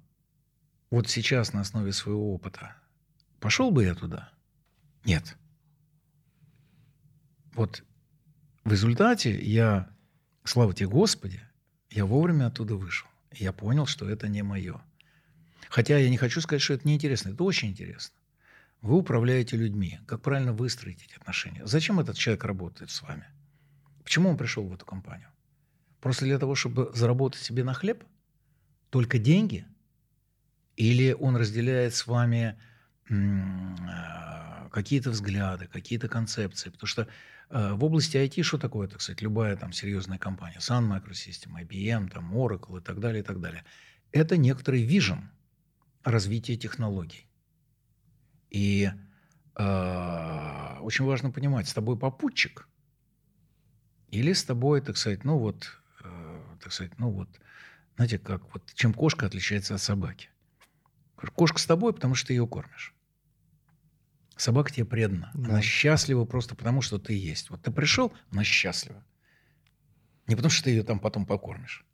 [0.91, 2.75] вот сейчас на основе своего опыта
[3.39, 4.33] пошел бы я туда?
[5.05, 5.37] Нет.
[7.55, 7.85] Вот
[8.65, 9.89] в результате я,
[10.43, 11.41] слава тебе Господи,
[11.91, 13.07] я вовремя оттуда вышел.
[13.33, 14.81] Я понял, что это не мое.
[15.69, 17.31] Хотя я не хочу сказать, что это неинтересно.
[17.31, 18.15] Это очень интересно.
[18.81, 20.01] Вы управляете людьми.
[20.07, 21.67] Как правильно выстроить эти отношения?
[21.67, 23.27] Зачем этот человек работает с вами?
[24.03, 25.29] Почему он пришел в эту компанию?
[26.01, 28.05] Просто для того, чтобы заработать себе на хлеб?
[28.91, 29.67] Только деньги?
[30.77, 32.57] Или он разделяет с вами
[33.11, 36.71] а, какие-то взгляды, какие-то концепции?
[36.71, 37.09] Потому что
[37.51, 42.35] в области IT что такое, так сказать, любая там серьезная компания, Sun Microsystem, IBM, там,
[42.35, 43.65] Oracle и так далее, и так далее.
[44.13, 45.31] Это некоторый вижен
[46.05, 47.29] развития технологий.
[48.51, 48.91] И
[49.57, 52.69] э, очень важно понимать, с тобой попутчик
[54.11, 57.29] или с тобой, так сказать, ну вот, э, так сказать, ну вот,
[57.97, 60.31] знаете, как вот, чем кошка отличается от собаки.
[61.35, 62.95] Кошка с тобой, потому что ты ее кормишь.
[64.39, 65.33] Собака тебе предана.
[65.35, 65.51] Да.
[65.51, 67.51] Она счастлива просто потому, что ты есть.
[67.51, 69.05] Вот ты пришел, она счастлива.
[70.29, 71.85] Не потому, что ты ее там потом покормишь.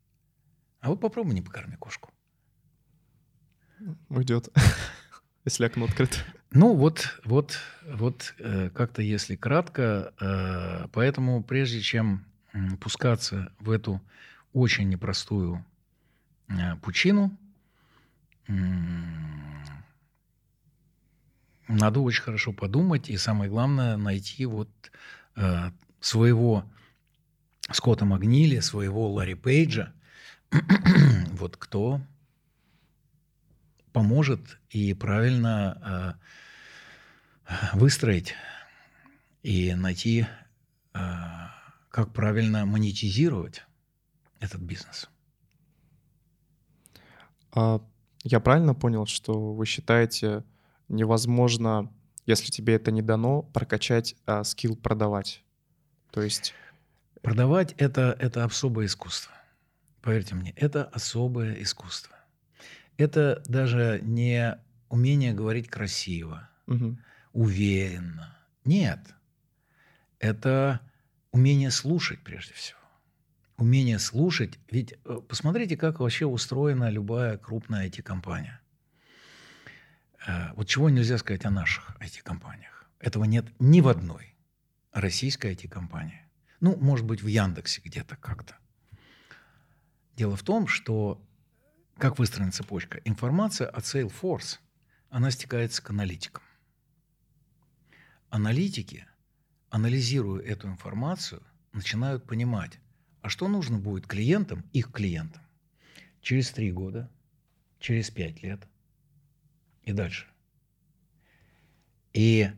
[0.80, 2.10] А вот попробуй не покорми кошку.
[4.10, 4.50] Уйдет,
[5.46, 6.16] если окно открыто.
[6.50, 10.12] Ну вот, вот, вот э, как-то если кратко.
[10.20, 12.26] Э, поэтому прежде чем
[12.78, 14.02] пускаться в эту
[14.52, 15.64] очень непростую
[16.48, 17.36] э, пучину,
[21.68, 24.70] надо очень хорошо подумать и самое главное найти вот
[25.36, 26.64] э, своего
[27.70, 29.92] Скотта Магнили, своего Ларри Пейджа,
[31.32, 32.00] вот кто
[33.92, 36.18] поможет и правильно
[37.48, 38.34] э, выстроить
[39.42, 40.26] и найти,
[40.94, 40.98] э,
[41.88, 43.62] как правильно монетизировать
[44.40, 45.08] этот бизнес.
[47.52, 47.80] А
[48.24, 50.44] я правильно понял, что вы считаете
[50.88, 51.92] невозможно,
[52.26, 55.42] если тебе это не дано, прокачать а, скилл продавать?
[56.10, 56.54] То есть...
[57.22, 59.32] Продавать это, это особое искусство.
[60.02, 62.14] Поверьте мне, это особое искусство.
[62.98, 66.98] Это даже не умение говорить красиво, угу.
[67.32, 68.36] уверенно.
[68.64, 69.00] Нет.
[70.18, 70.80] Это
[71.32, 72.78] умение слушать прежде всего.
[73.56, 74.58] Умение слушать.
[74.70, 78.60] Ведь э, посмотрите, как вообще устроена любая крупная IT-компания.
[80.26, 82.88] Э, вот чего нельзя сказать о наших IT-компаниях.
[82.98, 84.34] Этого нет ни в одной
[84.92, 86.22] российской IT-компании.
[86.60, 88.56] Ну, может быть, в Яндексе где-то как-то.
[90.16, 91.22] Дело в том, что
[91.98, 93.00] как выстроена цепочка?
[93.04, 94.58] Информация от Salesforce,
[95.10, 96.42] она стекается к аналитикам.
[98.30, 99.06] Аналитики,
[99.70, 102.78] анализируя эту информацию, начинают понимать,
[103.20, 105.42] а что нужно будет клиентам, их клиентам,
[106.20, 107.10] через три года,
[107.78, 108.66] через пять лет
[109.84, 110.26] и дальше.
[112.12, 112.50] И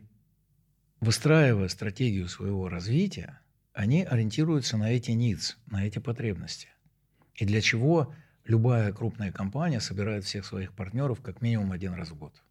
[0.99, 3.39] выстраивая стратегию своего развития,
[3.73, 6.69] они ориентируются на эти needs, на эти потребности.
[7.35, 8.13] И для чего
[8.45, 12.43] любая крупная компания собирает всех своих партнеров как минимум один раз в год.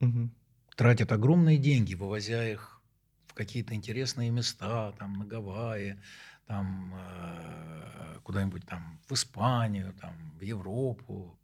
[0.00, 0.30] Угу.
[0.76, 2.80] Тратит огромные деньги, вывозя их
[3.26, 5.98] в какие-то интересные места, там на Гавайи,
[6.46, 11.38] там э, куда-нибудь там в Испанию, там в Европу,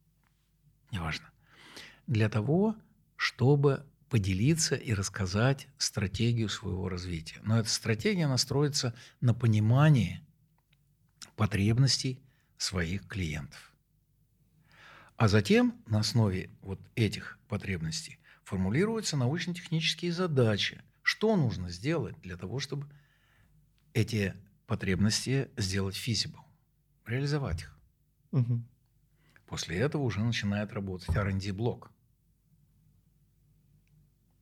[0.93, 1.27] неважно.
[2.07, 2.77] Для того,
[3.17, 7.41] чтобы поделиться и рассказать стратегию своего развития.
[7.43, 10.21] Но эта стратегия настроится на понимании
[11.37, 12.23] потребностей
[12.57, 13.73] своих клиентов.
[15.17, 20.83] А затем на основе вот этих потребностей формулируются научно-технические задачи.
[21.03, 22.89] Что нужно сделать для того, чтобы
[23.93, 24.35] эти
[24.67, 26.41] потребности сделать feasible,
[27.07, 27.79] реализовать их.
[28.33, 28.63] Угу.
[29.47, 31.91] После этого уже начинает работать R&D блок.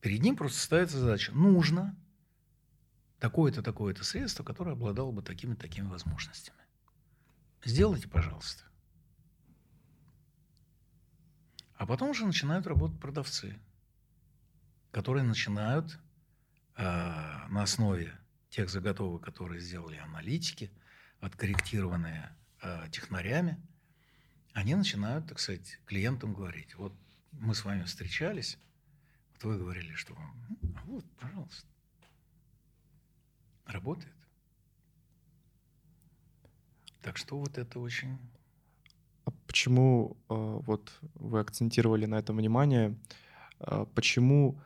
[0.03, 1.31] Перед ним просто ставится задача.
[1.33, 1.97] Нужно
[3.21, 6.59] такое-то, такое-то средство, которое обладало бы такими-такими возможностями.
[7.65, 8.65] Сделайте, пожалуйста.
[11.77, 13.57] А потом уже начинают работать продавцы,
[14.91, 16.01] которые начинают
[16.77, 18.13] э, на основе
[18.51, 20.73] тех заготовок, которые сделали аналитики,
[21.21, 23.57] откорректированные э, технарями,
[24.53, 26.93] они начинают, так сказать, клиентам говорить, вот
[27.31, 28.59] мы с вами встречались,
[29.43, 31.67] вот вы говорили, что а вот, пожалуйста,
[33.67, 34.15] работает.
[37.01, 38.19] Так что вот это очень
[39.25, 40.35] а почему э,
[40.67, 42.97] вот вы акцентировали на этом внимание?
[43.61, 44.61] Э, почему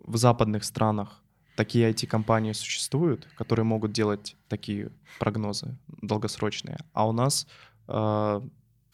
[0.00, 1.22] в западных странах
[1.56, 7.46] такие IT-компании существуют, которые могут делать такие прогнозы долгосрочные, а у нас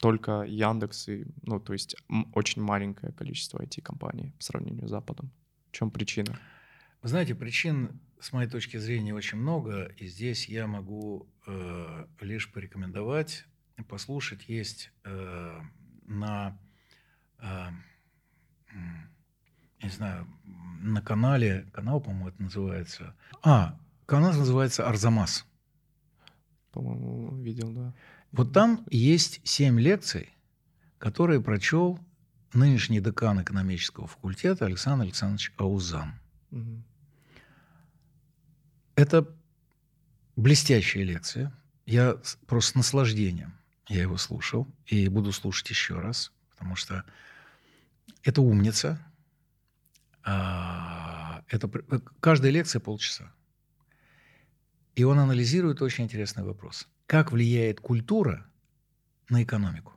[0.03, 1.95] только Яндекс и, ну, то есть
[2.35, 5.31] очень маленькое количество IT-компаний по сравнению с Западом.
[5.71, 6.37] В чем причина?
[7.03, 12.51] Вы знаете, причин, с моей точки зрения, очень много, и здесь я могу э, лишь
[12.53, 13.47] порекомендовать
[13.89, 15.61] послушать есть э,
[16.07, 16.59] на,
[17.39, 17.69] э,
[19.83, 20.27] не знаю,
[20.81, 23.15] на канале, канал, по-моему, это называется.
[23.43, 25.47] А, канал называется Арзамас.
[26.73, 27.95] По-моему, видел, да.
[28.33, 30.35] Вот там есть семь лекций,
[30.99, 31.99] которые прочел
[32.55, 36.15] нынешний декан экономического факультета Александр Александрович Аузан.
[36.51, 36.83] Угу.
[38.97, 39.29] Это
[40.37, 41.53] блестящая лекция.
[41.87, 42.17] Я
[42.47, 43.55] просто с наслаждением
[43.89, 47.05] я его слушал и буду слушать еще раз, потому что
[48.23, 48.99] это умница.
[50.25, 51.69] А, это,
[52.21, 53.33] каждая лекция полчаса.
[54.95, 56.89] И он анализирует очень интересный вопрос.
[57.07, 58.47] Как влияет культура
[59.29, 59.93] на экономику?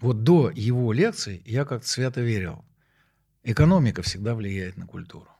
[0.00, 2.64] Вот до его лекции я как-то свято верил.
[3.42, 5.30] Экономика всегда влияет на культуру.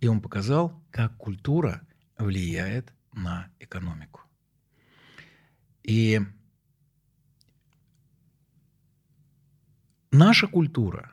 [0.00, 1.82] И он показал, как культура
[2.18, 4.22] влияет на экономику.
[5.82, 6.20] И
[10.10, 11.12] наша культура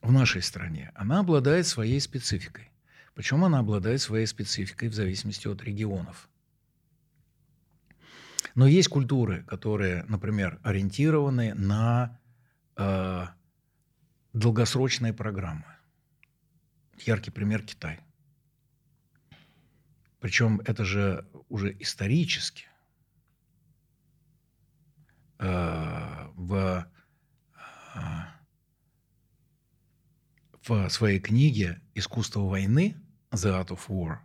[0.00, 2.69] в нашей стране, она обладает своей спецификой.
[3.20, 6.30] Причем она обладает своей спецификой в зависимости от регионов.
[8.54, 12.18] Но есть культуры, которые, например, ориентированы на
[12.78, 13.26] э,
[14.32, 15.66] долгосрочные программы.
[16.96, 18.00] Яркий пример Китай.
[20.18, 22.68] Причем это же уже исторически
[25.40, 26.90] э, в,
[27.54, 28.00] э,
[30.62, 32.96] в своей книге «Искусство войны»
[33.32, 34.18] «The Art of War»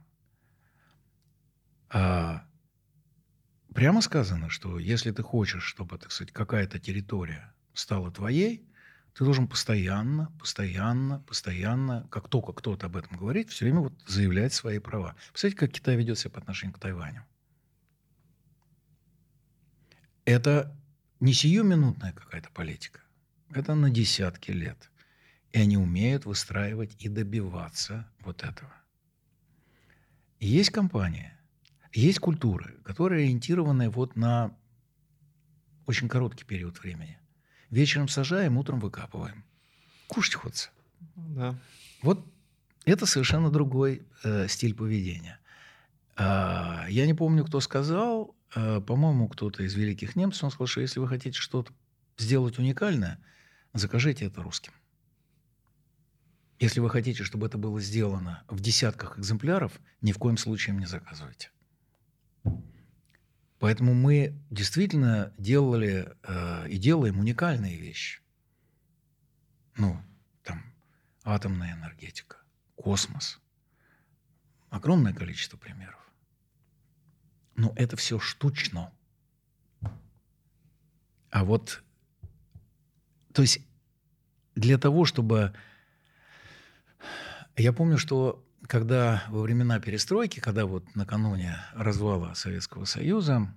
[1.94, 2.40] э,
[3.74, 8.68] прямо сказано, что если ты хочешь, чтобы, так сказать, какая-то территория стала твоей,
[9.14, 14.54] ты должен постоянно, постоянно, постоянно, как только кто-то об этом говорит, все время вот заявлять
[14.54, 15.16] свои права.
[15.32, 17.26] Посмотрите, как Китай ведет себя по отношению к Тайваню.
[20.26, 20.76] Это
[21.22, 23.00] не сиюминутная какая-то политика.
[23.52, 24.92] Это на десятки лет.
[25.54, 28.74] И они умеют выстраивать и добиваться вот этого.
[30.40, 31.32] Есть компании,
[31.94, 34.56] есть культуры, которые ориентированы вот на
[35.86, 37.20] очень короткий период времени.
[37.70, 39.44] Вечером сажаем, утром выкапываем.
[40.08, 40.70] Кушать хочется.
[41.16, 41.56] Да.
[42.02, 42.26] Вот
[42.86, 45.40] это совершенно другой э, стиль поведения.
[46.16, 50.82] А, я не помню, кто сказал, а, по-моему, кто-то из великих немцев, он сказал, что
[50.82, 51.74] если вы хотите что-то
[52.18, 53.20] сделать уникальное,
[53.74, 54.74] закажите это русским.
[56.60, 60.86] Если вы хотите, чтобы это было сделано в десятках экземпляров, ни в коем случае не
[60.86, 61.52] заказывайте.
[63.60, 68.22] Поэтому мы действительно делали э, и делаем уникальные вещи.
[69.76, 70.02] Ну,
[70.44, 70.64] там,
[71.24, 72.38] атомная энергетика,
[72.76, 73.40] космос.
[74.70, 76.00] Огромное количество примеров.
[77.56, 78.94] Но это все штучно.
[81.32, 81.84] А вот,
[83.34, 83.60] то есть
[84.56, 85.54] для того, чтобы...
[87.58, 93.48] Я помню, что когда во времена перестройки, когда вот накануне развала Советского Союза,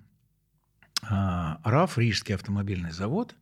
[1.03, 3.35] а, РАФ, Рижский автомобильный завод,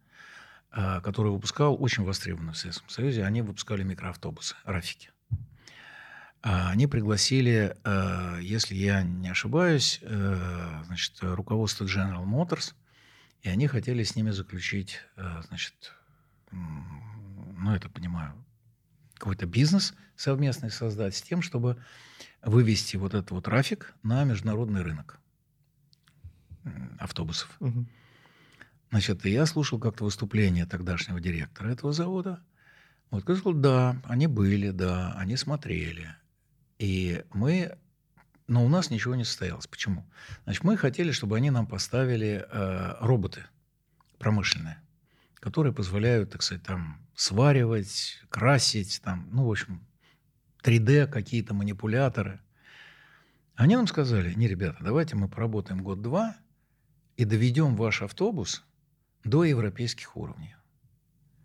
[0.71, 5.11] а, который выпускал очень востребованный в Советском Союзе, они выпускали микроавтобусы, рафики.
[6.43, 7.77] А, они пригласили,
[8.41, 12.73] если я не ошибаюсь, значит, руководство General Motors,
[13.43, 15.03] и они хотели с ними заключить,
[15.49, 15.93] значит,
[16.51, 18.33] ну, это понимаю,
[19.15, 21.77] какой-то бизнес совместный создать с тем, чтобы
[22.43, 25.21] вывести вот этот вот трафик на международный рынок
[26.99, 27.55] автобусов.
[27.61, 27.87] Угу.
[28.91, 32.41] Значит, я слушал как-то выступление тогдашнего директора этого завода.
[33.11, 36.15] Вот сказал, да, они были, да, они смотрели.
[36.79, 37.79] И мы...
[38.49, 39.67] Но у нас ничего не состоялось.
[39.67, 40.07] Почему?
[40.45, 43.45] Значит, мы хотели, чтобы они нам поставили э, роботы
[44.19, 44.81] промышленные,
[45.35, 49.85] которые позволяют, так сказать, там сваривать, красить, там, ну, в общем,
[50.67, 52.41] 3D какие-то манипуляторы.
[53.55, 56.37] Они нам сказали, не, ребята, давайте мы поработаем год-два
[57.17, 58.65] и доведем ваш автобус
[59.23, 60.57] до европейских уровней.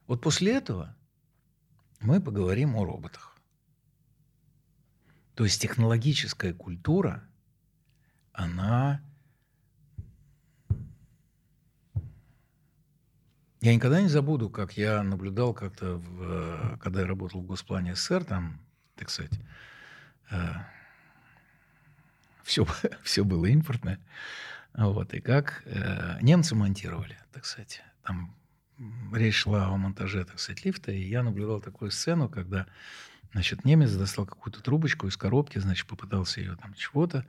[0.07, 0.95] Вот после этого
[1.99, 3.37] мы поговорим о роботах.
[5.35, 7.23] То есть технологическая культура,
[8.33, 9.01] она
[13.61, 18.23] Я никогда не забуду, как я наблюдал как-то, в, когда я работал в Госплане СССР,
[18.23, 18.59] там,
[19.01, 19.39] так сказать,
[22.43, 22.67] все,
[23.03, 23.99] все было импортное.
[24.75, 27.81] Вот, и как э, немцы монтировали, так сказать.
[28.03, 28.33] Там
[29.11, 32.67] речь шла о монтаже, так сказать, лифта, и я наблюдал такую сцену, когда,
[33.33, 37.25] значит, немец достал какую-то трубочку из коробки, значит, попытался ее там чего-то,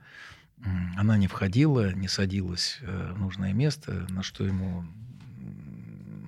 [0.95, 4.85] она не входила, не садилась э, в нужное место, на что ему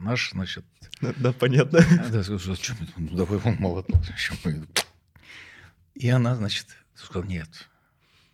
[0.02, 0.66] наш, значит...
[1.00, 1.80] Да, да понятно.
[2.12, 4.02] Да, сказал, что, ну, давай он молоток.
[5.96, 7.70] И она, значит, сказала, нет,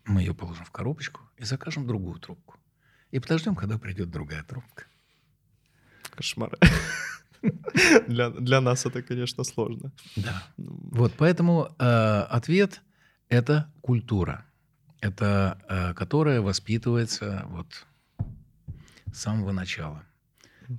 [0.05, 2.59] мы ее положим в коробочку и закажем другую трубку.
[3.11, 4.85] И подождем, когда придет другая трубка.
[6.15, 6.57] Кошмар.
[8.07, 9.91] Для, для нас это, конечно, сложно.
[10.15, 10.43] Да.
[10.57, 12.81] Ну, вот, поэтому э, ответ—
[13.29, 14.45] это культура.
[14.99, 17.87] Это э, которая воспитывается вот
[19.11, 20.03] с самого начала.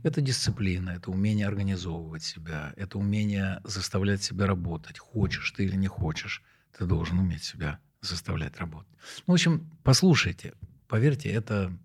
[0.04, 4.98] Это дисциплина, это умение организовывать себя, это умение заставлять себя работать.
[4.98, 6.42] Хочешь ты или не хочешь,
[6.76, 8.92] ты должен уметь себя заставлять работать.
[9.26, 10.54] Ну, в общем, послушайте,
[10.88, 11.76] поверьте, это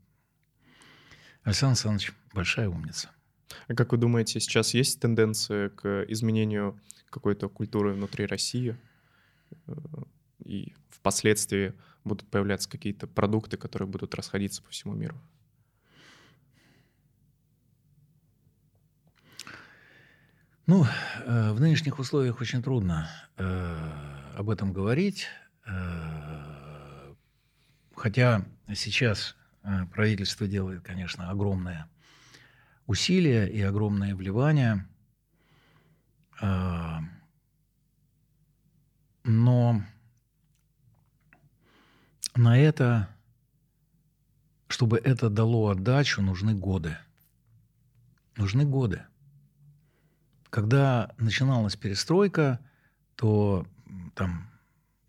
[1.43, 3.09] Александр Александрович большая умница.
[3.67, 6.79] А как вы думаете, сейчас есть тенденция к изменению
[7.09, 8.77] какой-то культуры внутри России?
[9.67, 9.73] Э,
[10.43, 11.73] и впоследствии
[12.03, 15.17] будут появляться какие-то продукты, которые будут расходиться по всему миру?
[20.65, 20.85] Ну,
[21.23, 24.06] э, в нынешних условиях очень трудно э,
[24.37, 25.25] об этом говорить.
[25.65, 27.15] Э,
[27.95, 31.89] хотя сейчас э, правительство делает, конечно, огромное
[32.85, 34.87] усилия и огромное вливание.
[36.39, 36.99] Э,
[39.23, 39.81] Но
[42.35, 43.09] на это,
[44.67, 46.95] чтобы это дало отдачу, нужны годы.
[48.35, 49.01] Нужны годы.
[50.51, 52.59] Когда начиналась перестройка,
[53.15, 53.65] то
[54.15, 54.49] там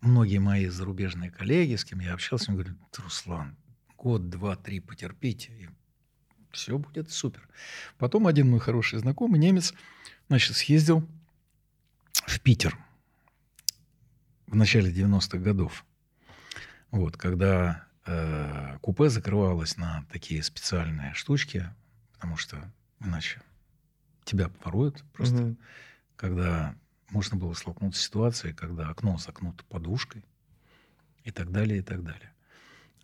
[0.01, 3.57] многие мои зарубежные коллеги, с кем я общался, говорят, Руслан,
[3.97, 5.69] год, два, три потерпите, и
[6.51, 7.47] все будет супер.
[7.97, 9.73] Потом один мой хороший знакомый, немец,
[10.27, 11.07] значит, съездил
[12.13, 12.77] в Питер
[14.47, 15.85] в начале 90-х годов.
[16.91, 21.69] Вот, когда э, купе закрывалось на такие специальные штучки,
[22.13, 23.41] потому что иначе
[24.23, 25.43] тебя воруют просто.
[25.43, 25.55] Угу.
[26.15, 26.75] Когда
[27.09, 30.23] можно было столкнуться с ситуацией, когда окно закнуто подушкой
[31.23, 32.33] и так далее, и так далее.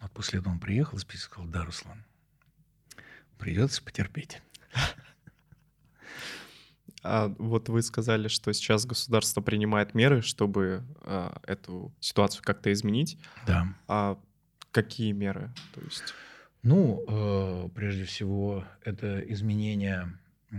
[0.02, 2.04] Вот после этого он приехал и сказал, да, Руслан,
[3.38, 4.42] придется потерпеть.
[7.08, 13.20] А вот вы сказали, что сейчас государство принимает меры, чтобы а, эту ситуацию как-то изменить.
[13.46, 13.68] Да.
[13.88, 14.20] А
[14.72, 15.54] какие меры?
[15.76, 16.16] То есть...
[16.64, 20.18] Ну, э, прежде всего, это изменение,
[20.50, 20.56] э,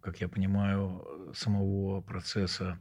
[0.00, 2.78] как я понимаю, самого процесса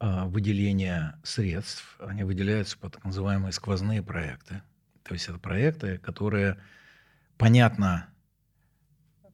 [0.00, 1.96] э, выделения средств.
[2.00, 4.62] Они выделяются под так называемые сквозные проекты.
[5.02, 6.58] То есть это проекты, которые
[7.36, 8.10] понятно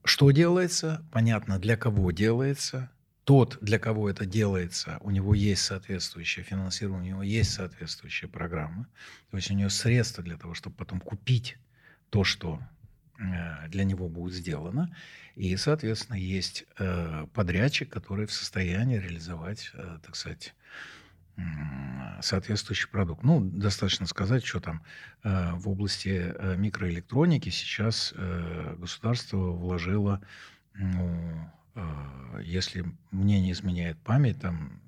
[0.07, 2.91] что делается, понятно, для кого делается.
[3.25, 8.87] Тот, для кого это делается, у него есть соответствующее финансирование, у него есть соответствующая программа.
[9.33, 11.59] То есть у него средства для того, чтобы потом купить
[12.11, 12.76] то, что э,
[13.69, 14.95] для него будет сделано.
[15.37, 20.55] И, соответственно, есть э, подрядчик, который в состоянии реализовать, э, так сказать,
[22.23, 23.23] соответствующий продукт.
[23.23, 24.83] Ну, достаточно сказать, что там
[25.23, 30.23] э, в области э, микроэлектроники сейчас э, государство вложило,
[30.73, 34.81] ну, э, если мне не изменяет память, там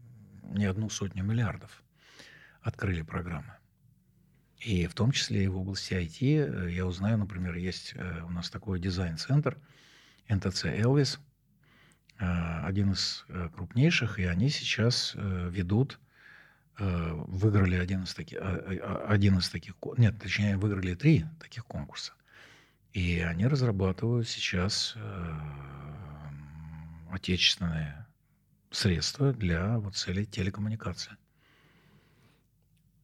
[0.45, 1.83] не одну сотню миллиардов
[2.63, 3.58] открыли программы.
[4.61, 6.67] И в том числе и в области IT.
[6.67, 9.57] Э, я узнаю, например, есть э, у нас такой дизайн-центр
[10.29, 11.21] НТЦ «Элвис»,
[12.19, 15.99] э, один из крупнейших, и они сейчас ведут
[16.81, 22.13] выиграли один из таких, а, один из таких, нет, точнее, выиграли три таких конкурса.
[22.93, 24.97] И они разрабатывают сейчас
[27.11, 28.07] отечественные
[28.71, 31.17] средства для вот целей телекоммуникации.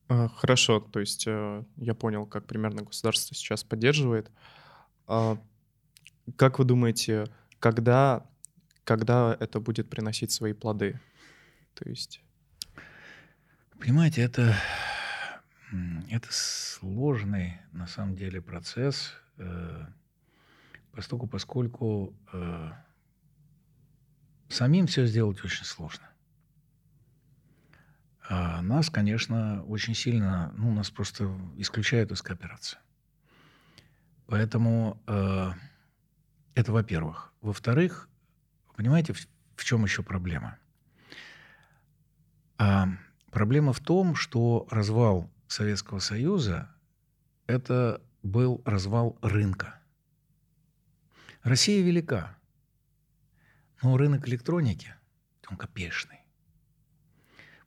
[0.09, 4.31] А, хорошо, то есть э, я понял, как примерно государство сейчас поддерживает.
[5.07, 7.27] Как вы думаете,
[7.59, 8.27] когда,
[8.85, 10.99] когда это будет приносить свои плоды?
[11.75, 12.25] То есть
[13.85, 14.57] Понимаете, это,
[16.09, 19.87] это сложный на самом деле процесс, э,
[20.91, 22.71] поскольку, поскольку э,
[24.49, 26.09] самим все сделать очень сложно.
[28.27, 32.79] А нас, конечно, очень сильно, ну, нас просто исключают из кооперации.
[34.27, 35.51] Поэтому э,
[36.55, 37.33] это во-первых.
[37.43, 38.09] Во-вторых,
[38.77, 40.59] понимаете, в, в чем еще проблема?
[42.57, 42.89] А,
[43.35, 46.71] Проблема в том, что развал Советского Союза–
[47.49, 49.81] это был развал рынка.
[51.43, 52.39] Россия велика,
[53.83, 54.95] но рынок электроники,
[55.51, 56.21] он копеечный.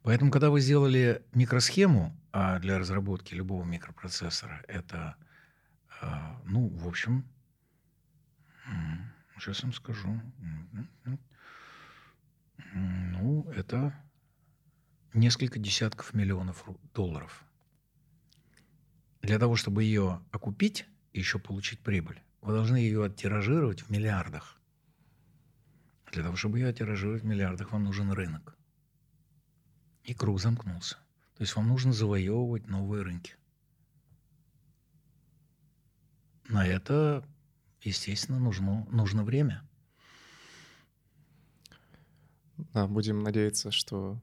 [0.07, 5.17] Поэтому, когда вы сделали микросхему, а для разработки любого микропроцессора это,
[5.99, 7.25] а, ну, в общем,
[9.37, 10.21] сейчас вам скажу,
[12.73, 13.93] ну, это
[15.13, 17.43] несколько десятков миллионов долларов.
[19.21, 24.57] Для того, чтобы ее окупить и еще получить прибыль, вы должны ее оттиражировать в миллиардах.
[26.13, 28.56] Для того, чтобы ее оттиражировать в миллиардах, вам нужен рынок.
[30.07, 30.95] И круг замкнулся.
[31.35, 33.35] То есть вам нужно завоевывать новые рынки.
[36.47, 37.23] На это,
[37.81, 39.67] естественно, нужно, нужно время.
[42.73, 44.17] Да, будем надеяться, что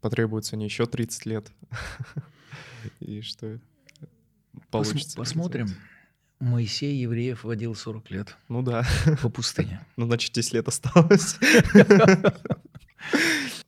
[0.00, 1.52] потребуется не еще 30 лет,
[3.00, 3.60] и что
[4.70, 5.18] получится.
[5.18, 5.68] Посмотрим.
[6.40, 8.36] Моисей евреев водил 40 лет.
[8.48, 8.86] Ну да.
[9.22, 9.84] По пустыне.
[9.96, 11.36] Ну, значит, 10 лет осталось.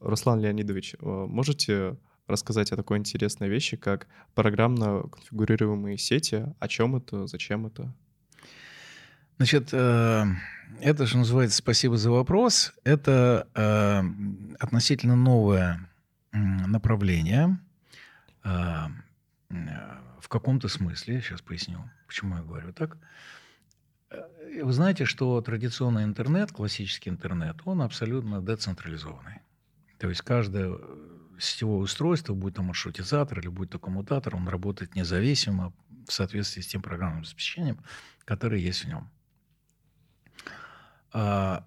[0.01, 1.97] Руслан Леонидович, э, можете
[2.27, 6.47] рассказать о такой интересной вещи, как программно конфигурируемые сети?
[6.59, 7.27] О чем это?
[7.27, 7.93] Зачем это?
[9.37, 10.25] Значит, э,
[10.81, 12.73] это же называется «Спасибо за вопрос».
[12.85, 14.03] Это э,
[14.59, 15.89] относительно новая
[16.33, 17.59] направление
[18.43, 22.97] в каком-то смысле, сейчас поясню, почему я говорю так.
[24.63, 29.40] Вы знаете, что традиционный интернет, классический интернет, он абсолютно децентрализованный.
[30.01, 30.79] То есть каждое
[31.39, 35.75] сетевое устройство, будь то маршрутизатор или будь то коммутатор, он работает независимо
[36.09, 37.79] в соответствии с тем программным обеспечением,
[38.25, 39.11] которое есть в нем.
[41.13, 41.67] А,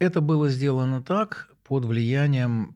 [0.00, 2.74] это было сделано так, под влиянием,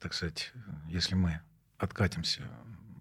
[0.00, 0.52] так сказать,
[0.86, 1.40] если мы
[1.76, 2.42] откатимся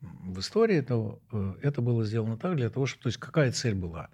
[0.01, 3.03] в истории, то э, это было сделано так для того, чтобы...
[3.03, 4.09] То есть какая цель была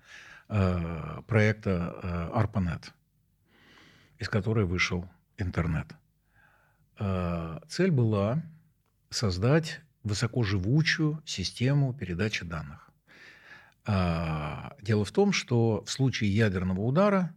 [0.50, 2.92] э, проекта э, ARPANET,
[4.18, 5.08] из которой вышел
[5.42, 5.88] интернет?
[7.70, 8.44] Цель была
[9.10, 12.92] создать высокоживучую систему передачи данных.
[13.86, 17.34] Дело в том, что в случае ядерного удара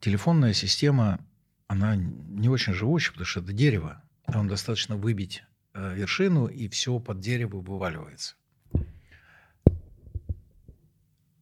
[0.00, 1.20] телефонная система,
[1.68, 4.02] она не очень живучая, потому что это дерево.
[4.26, 5.44] Там достаточно выбить
[5.80, 8.34] Э, вершину, и все под дерево вываливается.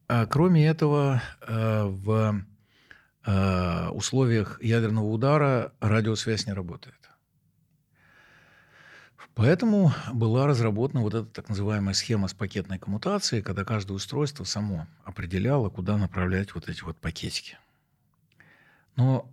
[0.07, 2.43] А кроме этого, э, в
[3.27, 6.95] э, условиях ядерного удара радиосвязь не работает.
[9.35, 14.87] Поэтому была разработана вот эта так называемая схема с пакетной коммутацией, когда каждое устройство само
[15.03, 17.59] определяло, куда направлять вот эти вот пакетики.
[18.95, 19.31] Но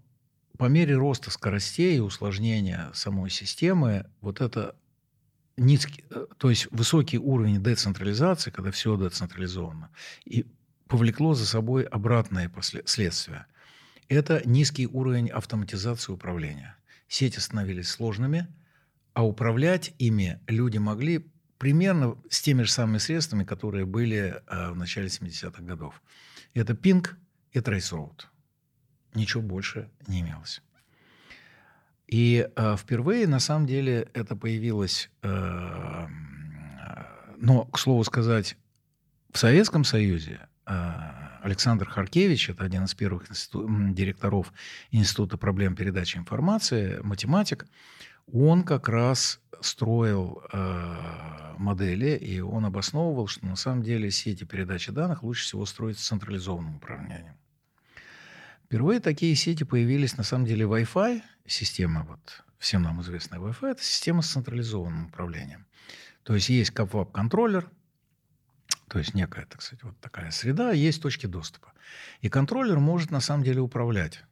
[0.59, 4.77] по мере роста скоростей и усложнения самой системы, вот это
[5.57, 9.91] низкий, э, то есть высокий уровень децентрализации, когда все децентрализовано,
[10.27, 10.47] и
[10.87, 13.47] повлекло за собой обратные последствия.
[14.15, 16.77] Это низкий уровень автоматизации управления.
[17.09, 18.47] Сети становились сложными,
[19.13, 21.27] а управлять ими люди могли
[21.59, 26.01] примерно с теми же самыми средствами, которые были э, в начале 70-х годов.
[26.53, 27.19] Это ping
[27.51, 28.29] и traceroute.
[29.15, 30.63] Ничего больше не имелось.
[32.07, 36.07] И э, впервые, на самом деле, это появилось, э,
[37.39, 38.57] но, к слову сказать,
[39.33, 44.51] в Советском Союзе э, Александр Харкевич, это один из первых институ- директоров
[44.91, 47.67] Института проблем передачи информации, математик,
[48.33, 54.91] он как раз строил э, модели, и он обосновывал, что на самом деле сети передачи
[54.91, 57.37] данных лучше всего строить с централизованным управлением.
[58.65, 63.85] Впервые такие сети появились, на самом деле, Wi-Fi, система, вот всем нам известная Wi-Fi, это
[63.85, 65.67] система с централизованным управлением.
[66.23, 67.69] То есть есть CAPWAP-контроллер,
[68.89, 71.73] то есть некая, так сказать, вот такая среда, есть точки доступа.
[72.21, 74.25] И контроллер может на самом деле управлять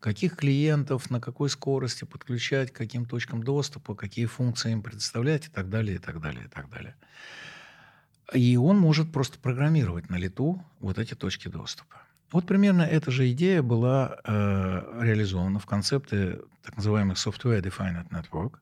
[0.00, 5.50] каких клиентов, на какой скорости подключать, к каким точкам доступа, какие функции им предоставлять и
[5.50, 6.94] так далее, и так далее, и так далее.
[8.32, 12.02] И он может просто программировать на лету вот эти точки доступа.
[12.32, 18.58] Вот примерно эта же идея была э, реализована в концепте так называемых Software Defined Network.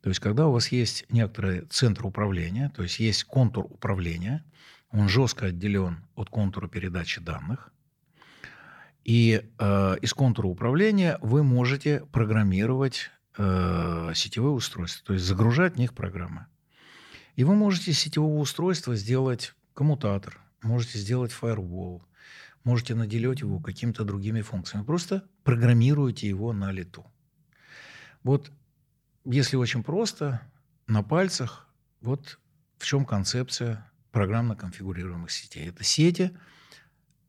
[0.00, 4.44] То есть, когда у вас есть некоторый центр управления, то есть есть контур управления,
[4.94, 7.70] он жестко отделен от контура передачи данных,
[9.04, 15.78] и э, из контура управления вы можете программировать э, сетевые устройства, то есть загружать в
[15.78, 16.46] них программы.
[17.36, 22.00] И вы можете из сетевого устройства сделать коммутатор, можете сделать firewall–
[22.64, 24.84] можете наделить его какими-то другими функциями.
[24.84, 27.06] Просто программируете его на лету.
[28.22, 28.50] Вот
[29.24, 30.40] если очень просто,
[30.86, 31.68] на пальцах,
[32.00, 32.38] вот
[32.78, 35.68] в чем концепция программно конфигурируемых сетей.
[35.68, 36.30] Это сети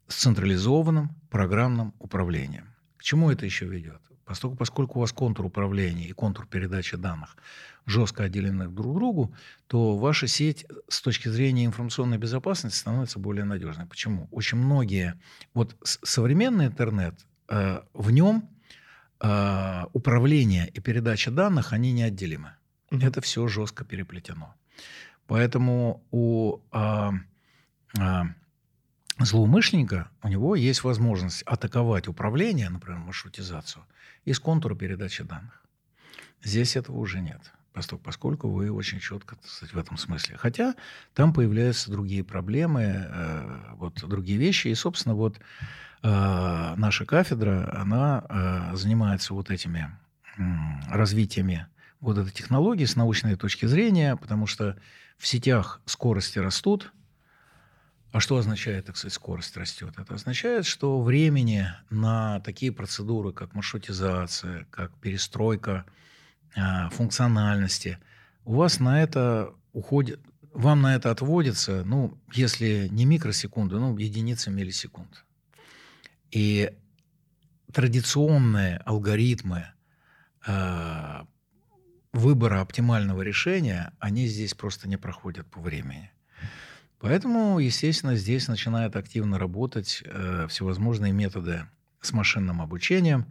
[0.07, 2.67] с централизованным программным управлением.
[2.97, 4.01] К чему это еще ведет?
[4.23, 7.37] Поскольку, поскольку у вас контур управления и контур передачи данных
[7.87, 9.35] жестко отделены друг к другу,
[9.67, 13.87] то ваша сеть с точки зрения информационной безопасности становится более надежной.
[13.87, 14.27] Почему?
[14.31, 15.19] Очень многие...
[15.55, 17.15] Вот современный интернет,
[17.49, 18.49] э, в нем
[19.21, 22.53] э, управление и передача данных, они неотделимы.
[22.91, 23.07] Mm-hmm.
[23.07, 24.53] Это все жестко переплетено.
[25.27, 26.59] Поэтому у...
[26.71, 27.11] Э,
[27.99, 28.23] э,
[29.19, 33.85] злоумышленника, у него есть возможность атаковать управление, например, маршрутизацию,
[34.25, 35.61] из контура передачи данных.
[36.43, 37.53] Здесь этого уже нет,
[38.03, 40.37] поскольку вы очень четко сказать, в этом смысле.
[40.37, 40.75] Хотя
[41.13, 44.67] там появляются другие проблемы, э, вот другие вещи.
[44.67, 45.39] И, собственно, вот
[46.03, 49.89] э, наша кафедра, она э, занимается вот этими
[50.89, 51.65] развитиями
[52.05, 54.77] вот этой технологии с научной точки зрения, потому что
[55.17, 56.91] в сетях скорости растут,
[58.11, 59.93] а что означает, так сказать, скорость растет?
[59.97, 65.85] Это означает, что времени на такие процедуры, как маршрутизация, как перестройка
[66.55, 67.97] э, функциональности,
[68.45, 70.21] у вас на это уходит,
[70.53, 75.25] вам на это отводится, ну, если не микросекунды, ну, единицы миллисекунд.
[76.31, 76.71] И
[77.73, 79.65] традиционные алгоритмы
[80.47, 81.25] э,
[82.15, 86.11] выбора оптимального решения, они здесь просто не проходят по времени.
[86.99, 91.67] Поэтому, естественно, здесь начинают активно работать э, всевозможные методы
[92.01, 93.25] с машинным обучением.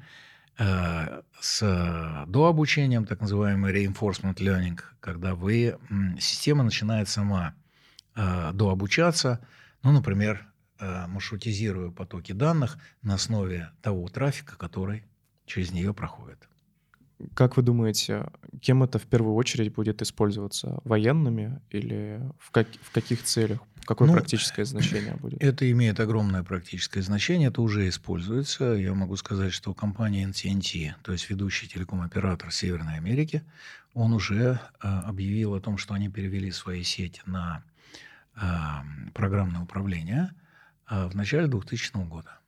[0.58, 5.78] э, с дообучением, так называемый reinforcement learning, когда вы,
[6.20, 7.54] система начинает сама
[8.14, 9.40] э, дообучаться,
[9.82, 10.46] ну, например,
[10.78, 15.04] э, маршрутизируя потоки данных на основе того трафика, который
[15.46, 16.48] через нее проходит.
[17.34, 20.80] Как вы думаете, кем это в первую очередь будет использоваться?
[20.84, 23.60] Военными или в, как, в каких целях?
[23.84, 25.42] Какое ну, практическое значение будет?
[25.42, 28.64] Это имеет огромное практическое значение, это уже используется.
[28.74, 33.42] Я могу сказать, что компания NTNT, то есть ведущий телеком-оператор Северной Америки,
[33.92, 37.62] он уже э, объявил о том, что они перевели свои сети на
[38.36, 38.40] э,
[39.12, 40.30] программное управление
[40.90, 42.38] э, в начале 2000 года.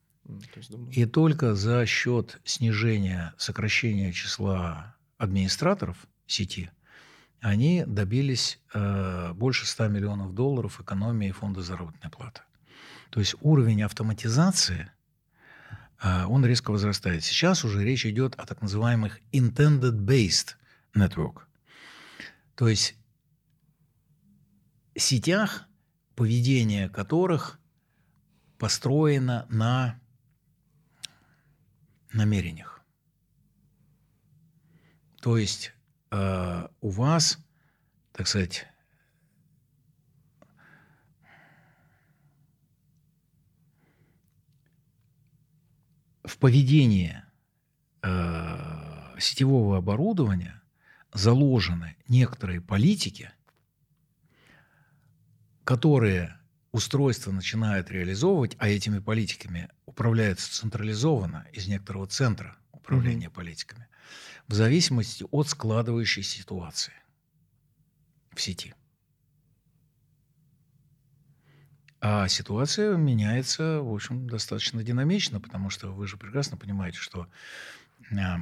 [0.57, 0.93] Есть, думаю...
[0.93, 6.71] И только за счет снижения, сокращения числа администраторов сети–
[7.41, 12.41] они добились э, больше 100 миллионов долларов экономии фонда заработной платы.
[13.11, 14.91] То есть уровень автоматизации,
[16.03, 17.25] э, он резко возрастает.
[17.25, 20.55] Сейчас уже речь идет о так называемых intended-based
[20.97, 21.43] network.
[22.55, 22.97] То есть
[24.97, 25.69] сетях,
[26.15, 27.61] поведение которых
[28.59, 30.01] построено на
[32.17, 32.81] намерениях.
[35.21, 35.73] То есть
[36.11, 37.39] э, у вас,
[38.13, 38.67] так сказать,
[46.25, 47.23] в поведении
[48.03, 50.63] э, сетевого оборудования
[51.13, 53.31] заложены некоторые политики,
[55.65, 56.39] которые
[56.73, 63.31] устройство начинает реализовывать, а этими политиками управляются централизованно из некоторого центра управления mm-hmm.
[63.31, 63.89] политиками
[64.47, 66.93] в зависимости от складывающейся ситуации
[68.35, 68.75] в сети.
[72.03, 77.27] А ситуация меняется, в общем, достаточно динамично, потому что вы же прекрасно понимаете, что
[78.13, 78.41] а,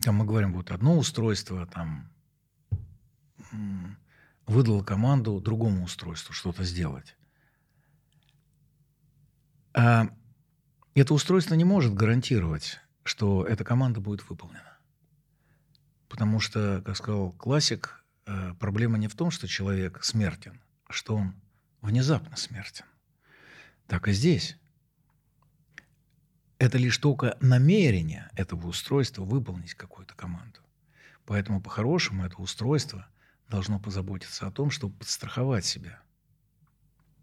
[0.00, 2.10] там мы говорим, вот одно устройство там
[4.46, 7.16] выдало команду другому устройству что-то сделать.
[9.72, 10.08] А
[10.94, 14.78] это устройство не может гарантировать что эта команда будет выполнена.
[16.08, 21.16] Потому что, как сказал классик, э, проблема не в том, что человек смертен, а что
[21.16, 21.34] он
[21.82, 22.84] внезапно смертен.
[23.86, 24.56] Так и здесь.
[26.58, 30.60] Это лишь только намерение этого устройства выполнить какую-то команду.
[31.24, 33.08] Поэтому, по-хорошему, это устройство
[33.48, 36.02] должно позаботиться о том, чтобы подстраховать себя.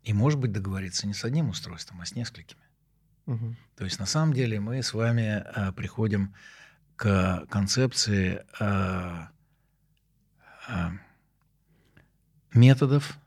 [0.08, 2.62] И, может быть, договориться не с одним устройством, а с несколькими.
[3.26, 3.56] Угу.
[3.76, 6.34] То есть на самом деле мы с вами а, приходим
[6.96, 9.32] к концепции а,
[10.70, 10.92] а,
[12.54, 13.18] методов,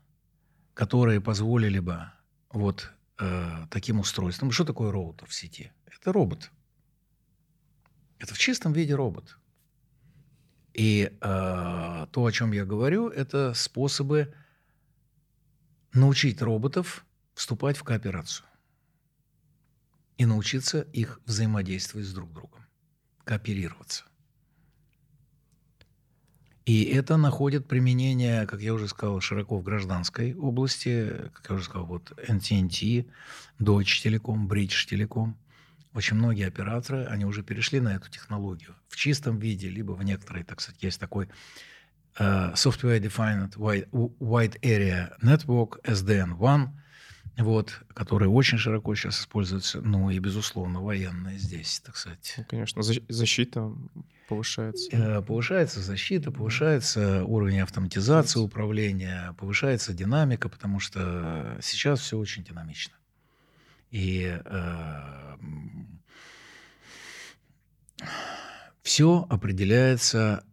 [0.73, 2.09] которые позволили бы
[2.49, 4.49] вот а, таким устройством.
[4.49, 5.71] Что такое роутер в сети?
[5.85, 6.49] Это робот.
[8.17, 9.37] Это в чистом виде робот.
[10.73, 14.33] И э, то, о чем я говорю, это способы
[15.93, 18.45] научить роботов вступать в кооперацию
[20.17, 22.65] и научиться их взаимодействовать с друг другом,
[23.23, 24.05] кооперироваться.
[26.65, 31.65] И это находит применение, как я уже сказал, широко в гражданской области, как я уже
[31.65, 33.09] сказал, вот NTNT,
[33.59, 35.33] Deutsche Telekom, British Telecom.
[35.93, 40.43] Очень многие операторы, они уже перешли на эту технологию в чистом виде, либо в некоторой,
[40.43, 41.27] так сказать, есть такой
[42.19, 46.69] uh, Software Defined Wide, Wide Area Network, SDN-1,
[47.37, 52.35] вот, которые очень широко сейчас используются, ну и, безусловно, военные здесь, так сказать.
[52.37, 53.73] Ну, конечно, защита
[54.27, 54.95] повышается.
[54.95, 62.93] Э, повышается защита, повышается уровень автоматизации управления, повышается динамика, потому что сейчас все очень динамично.
[63.91, 65.37] И э,
[68.83, 70.43] все определяется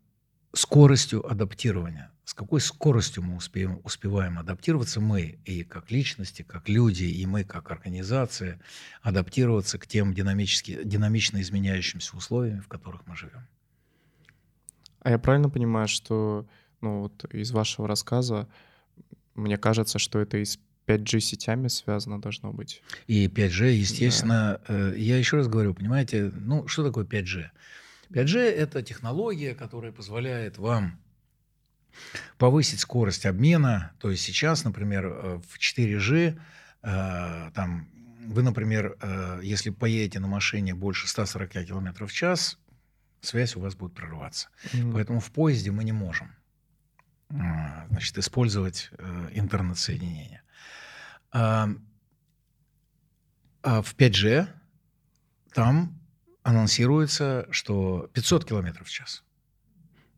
[0.52, 7.04] скоростью адаптирования с какой скоростью мы успеем, успеваем адаптироваться, мы и как личности, как люди,
[7.04, 8.60] и мы как организация,
[9.00, 13.48] адаптироваться к тем динамически, динамично изменяющимся условиям, в которых мы живем.
[15.00, 16.46] А я правильно понимаю, что
[16.82, 18.46] ну, вот из вашего рассказа
[19.34, 22.82] мне кажется, что это и с 5G сетями связано должно быть.
[23.06, 24.90] И 5G, естественно, да.
[24.90, 27.46] Э, я еще раз говорю, понимаете, ну что такое 5G?
[28.10, 30.98] 5G это технология, которая позволяет вам
[32.38, 33.92] повысить скорость обмена.
[33.98, 36.38] То есть сейчас, например, э, в 4G
[36.82, 37.88] э, там
[38.26, 42.58] вы, например, э, если поедете на машине больше 140 км в час,
[43.20, 44.48] связь у вас будет прерываться.
[44.64, 44.92] Mm-hmm.
[44.92, 46.34] Поэтому в поезде мы не можем
[47.30, 48.90] значит, использовать
[49.32, 50.40] интернет-соединение.
[51.30, 51.68] А,
[53.62, 54.48] а в 5G
[55.52, 55.97] там
[56.42, 59.24] анонсируется, что 500 километров в час.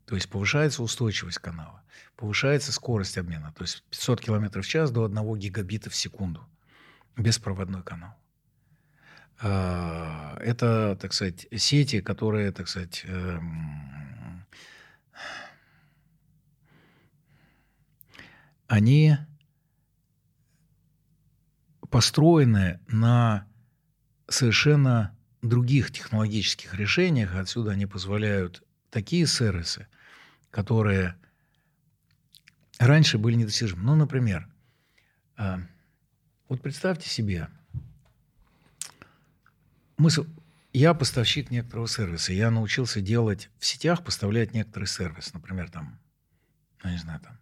[0.05, 1.83] То есть повышается устойчивость канала,
[2.15, 3.53] повышается скорость обмена.
[3.53, 6.47] То есть 500 километров в час до 1 гигабита в секунду.
[7.17, 8.15] Беспроводной канал.
[9.39, 14.45] А, это, так сказать, сети, которые, так сказать, эм,
[18.67, 19.17] они
[21.89, 23.47] построены на
[24.27, 27.35] совершенно других технологических решениях.
[27.35, 29.87] Отсюда они позволяют такие сервисы,
[30.49, 31.15] которые
[32.77, 33.83] раньше были недостижимы.
[33.83, 34.47] Ну, например,
[35.37, 35.61] а,
[36.47, 37.47] вот представьте себе,
[39.97, 40.09] мы,
[40.73, 42.33] я поставщик некоторого сервиса.
[42.33, 45.33] Я научился делать в сетях, поставлять некоторый сервис.
[45.33, 45.99] Например, там,
[46.83, 47.37] ну, не знаю, там,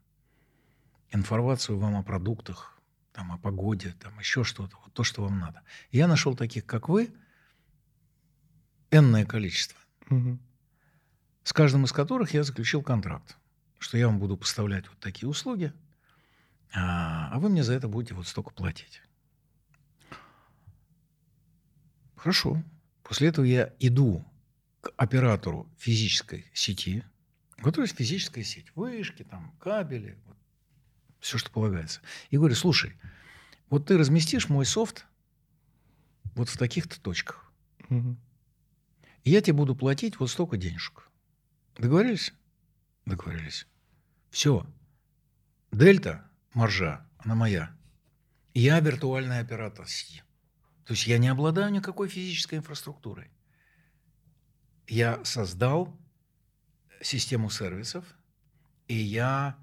[1.11, 2.79] информацию вам о продуктах,
[3.13, 5.61] там, о погоде, там, еще что-то, вот то, что вам надо.
[5.91, 7.13] Я нашел таких, как вы,
[8.91, 9.79] энное количество,
[10.09, 10.39] угу.
[11.43, 13.37] с каждым из которых я заключил контракт,
[13.77, 15.73] что я вам буду поставлять вот такие услуги,
[16.73, 19.01] а, а вы мне за это будете вот столько платить.
[22.15, 22.61] Хорошо.
[23.03, 24.25] После этого я иду
[24.81, 27.03] к оператору физической сети,
[27.57, 30.37] у которой есть физическая сеть, вышки, там, кабели, вот,
[31.19, 32.01] все, что полагается.
[32.29, 32.93] И говорю, слушай,
[33.69, 35.05] вот ты разместишь мой софт
[36.35, 37.51] вот в таких-то точках.
[37.89, 38.17] Угу.
[39.23, 41.09] Я тебе буду платить вот столько денежек.
[41.77, 42.33] Договорились?
[43.05, 43.67] Договорились.
[44.29, 44.65] Все.
[45.71, 47.75] Дельта, маржа, она моя.
[48.53, 50.23] Я виртуальный оператор сети.
[50.85, 53.29] То есть я не обладаю никакой физической инфраструктурой.
[54.87, 55.95] Я создал
[57.01, 58.05] систему сервисов,
[58.87, 59.57] и я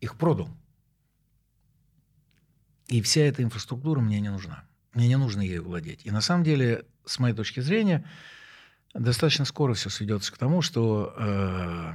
[0.00, 0.50] их продал.
[2.88, 4.64] И вся эта инфраструктура мне не нужна.
[4.94, 6.04] Мне не нужно ею владеть.
[6.04, 8.08] И на самом деле, с моей точки зрения,
[8.94, 11.92] достаточно скоро все сведется к тому, что э,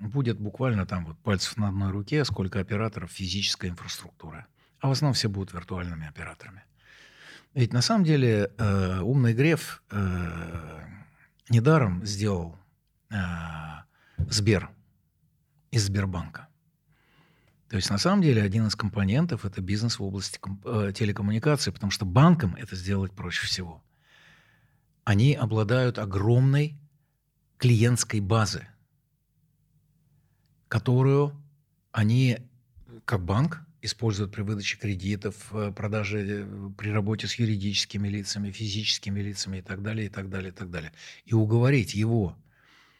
[0.00, 4.46] будет буквально там вот пальцев на одной руке, сколько операторов физической инфраструктуры.
[4.80, 6.64] А в основном все будут виртуальными операторами.
[7.54, 10.80] Ведь на самом деле э, умный Греф э,
[11.48, 12.56] недаром сделал
[13.10, 13.16] э,
[14.18, 14.70] Сбер
[15.70, 16.48] из Сбербанка.
[17.68, 21.90] То есть на самом деле один из компонентов это бизнес в области э, телекоммуникации, потому
[21.90, 23.82] что банкам это сделать проще всего.
[25.04, 26.78] Они обладают огромной
[27.58, 28.66] клиентской базы,
[30.68, 31.34] которую
[31.92, 32.38] они
[33.04, 39.20] как банк используют при выдаче кредитов, э, продаже, э, при работе с юридическими лицами, физическими
[39.20, 40.92] лицами и так далее, и так далее, и так далее.
[41.24, 42.36] И уговорить его,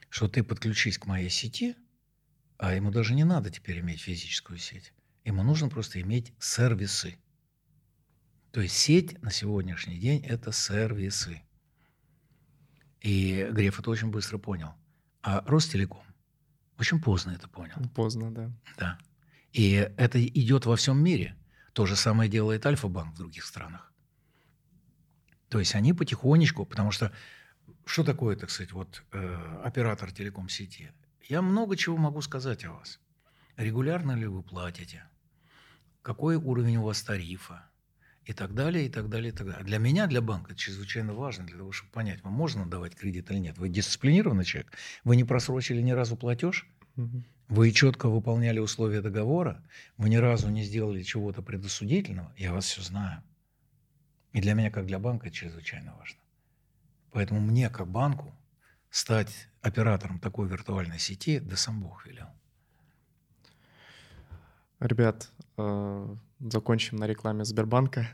[0.09, 1.77] что ты подключись к моей сети,
[2.57, 4.93] а ему даже не надо теперь иметь физическую сеть.
[5.25, 7.17] Ему нужно просто иметь сервисы.
[8.53, 11.43] То есть сеть на сегодняшний день– это сервисы.
[13.01, 14.75] И Греф это очень быстро понял.
[15.23, 16.03] А Ростелеком
[16.79, 17.77] очень поздно это понял.
[17.95, 18.51] Поздно, да.
[18.79, 18.99] Да.
[19.53, 21.37] И это идет во всем мире.
[21.73, 23.93] То же самое делает Альфа-банк в других странах.
[25.51, 27.13] То есть они потихонечку, потому что
[27.85, 30.93] что такое, так сказать, вот э, оператор телеком-сети?
[31.29, 32.99] Я много чего могу сказать о вас.
[33.57, 35.05] Регулярно ли вы платите?
[36.03, 37.70] Какой уровень у вас тарифа?
[38.31, 39.64] И так далее, и так далее, и так далее.
[39.64, 43.28] Для меня, для банка, это чрезвычайно важно, для того, чтобы понять, вам можно давать кредит
[43.33, 43.59] или нет.
[43.59, 44.72] Вы дисциплинированный человек?
[45.03, 46.68] Вы не просрочили ни разу платеж?
[46.97, 47.24] Угу.
[47.49, 49.61] Вы четко выполняли условия договора,
[49.97, 53.20] вы ни разу не сделали чего-то предосудительного, я вас все знаю.
[54.33, 56.20] И для меня, как для банка, это чрезвычайно важно.
[57.11, 58.33] Поэтому мне, как банку,
[58.91, 62.28] стать оператором такой виртуальной сети, да сам Бог велел.
[64.78, 68.09] Ребят, э, закончим на рекламе Сбербанка.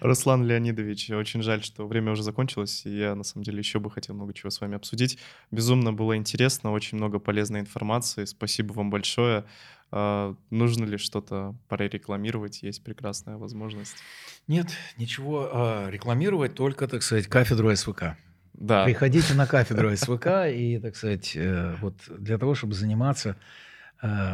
[0.00, 3.90] Руслан Леонидович, очень жаль, что время уже закончилось, и я, на самом деле, еще бы
[3.90, 5.18] хотел много чего с вами обсудить.
[5.50, 8.24] Безумно было интересно, очень много полезной информации.
[8.24, 9.44] Спасибо вам большое.
[9.92, 12.62] А, нужно ли что-то прорекламировать?
[12.62, 13.96] Есть прекрасная возможность.
[14.48, 18.16] Нет, ничего а, рекламировать, только, так сказать, кафедру СВК.
[18.54, 18.84] Да.
[18.84, 23.36] Приходите на кафедру СВК и, так сказать, э, вот для того, чтобы заниматься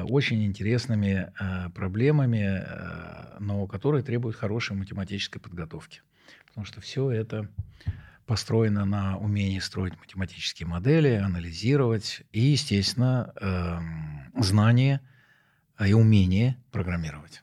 [0.09, 6.03] очень интересными э, проблемами, э, но которые требуют хорошей математической подготовки.
[6.47, 7.49] Потому что все это
[8.27, 15.01] построено на умении строить математические модели, анализировать и, естественно, эм, знание
[15.85, 17.43] и умение программировать.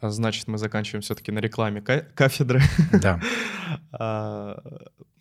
[0.00, 2.60] А значит, мы заканчиваем все-таки на рекламе кафедры.
[2.92, 3.20] Да.
[3.92, 4.62] А,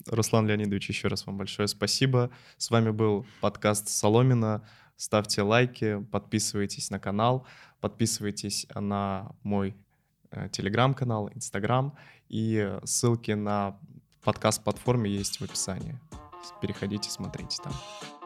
[0.05, 2.29] Руслан Леонидович, еще раз вам большое спасибо.
[2.57, 4.63] С вами был подкаст Соломина
[4.97, 7.47] ставьте лайки, подписывайтесь на канал,
[7.79, 9.75] подписывайтесь на мой
[10.31, 11.95] э, телеграм-канал, инстаграм
[12.27, 13.79] и ссылки на
[14.23, 15.97] подкаст-платформе есть в описании.
[16.61, 18.16] Переходите, смотрите там.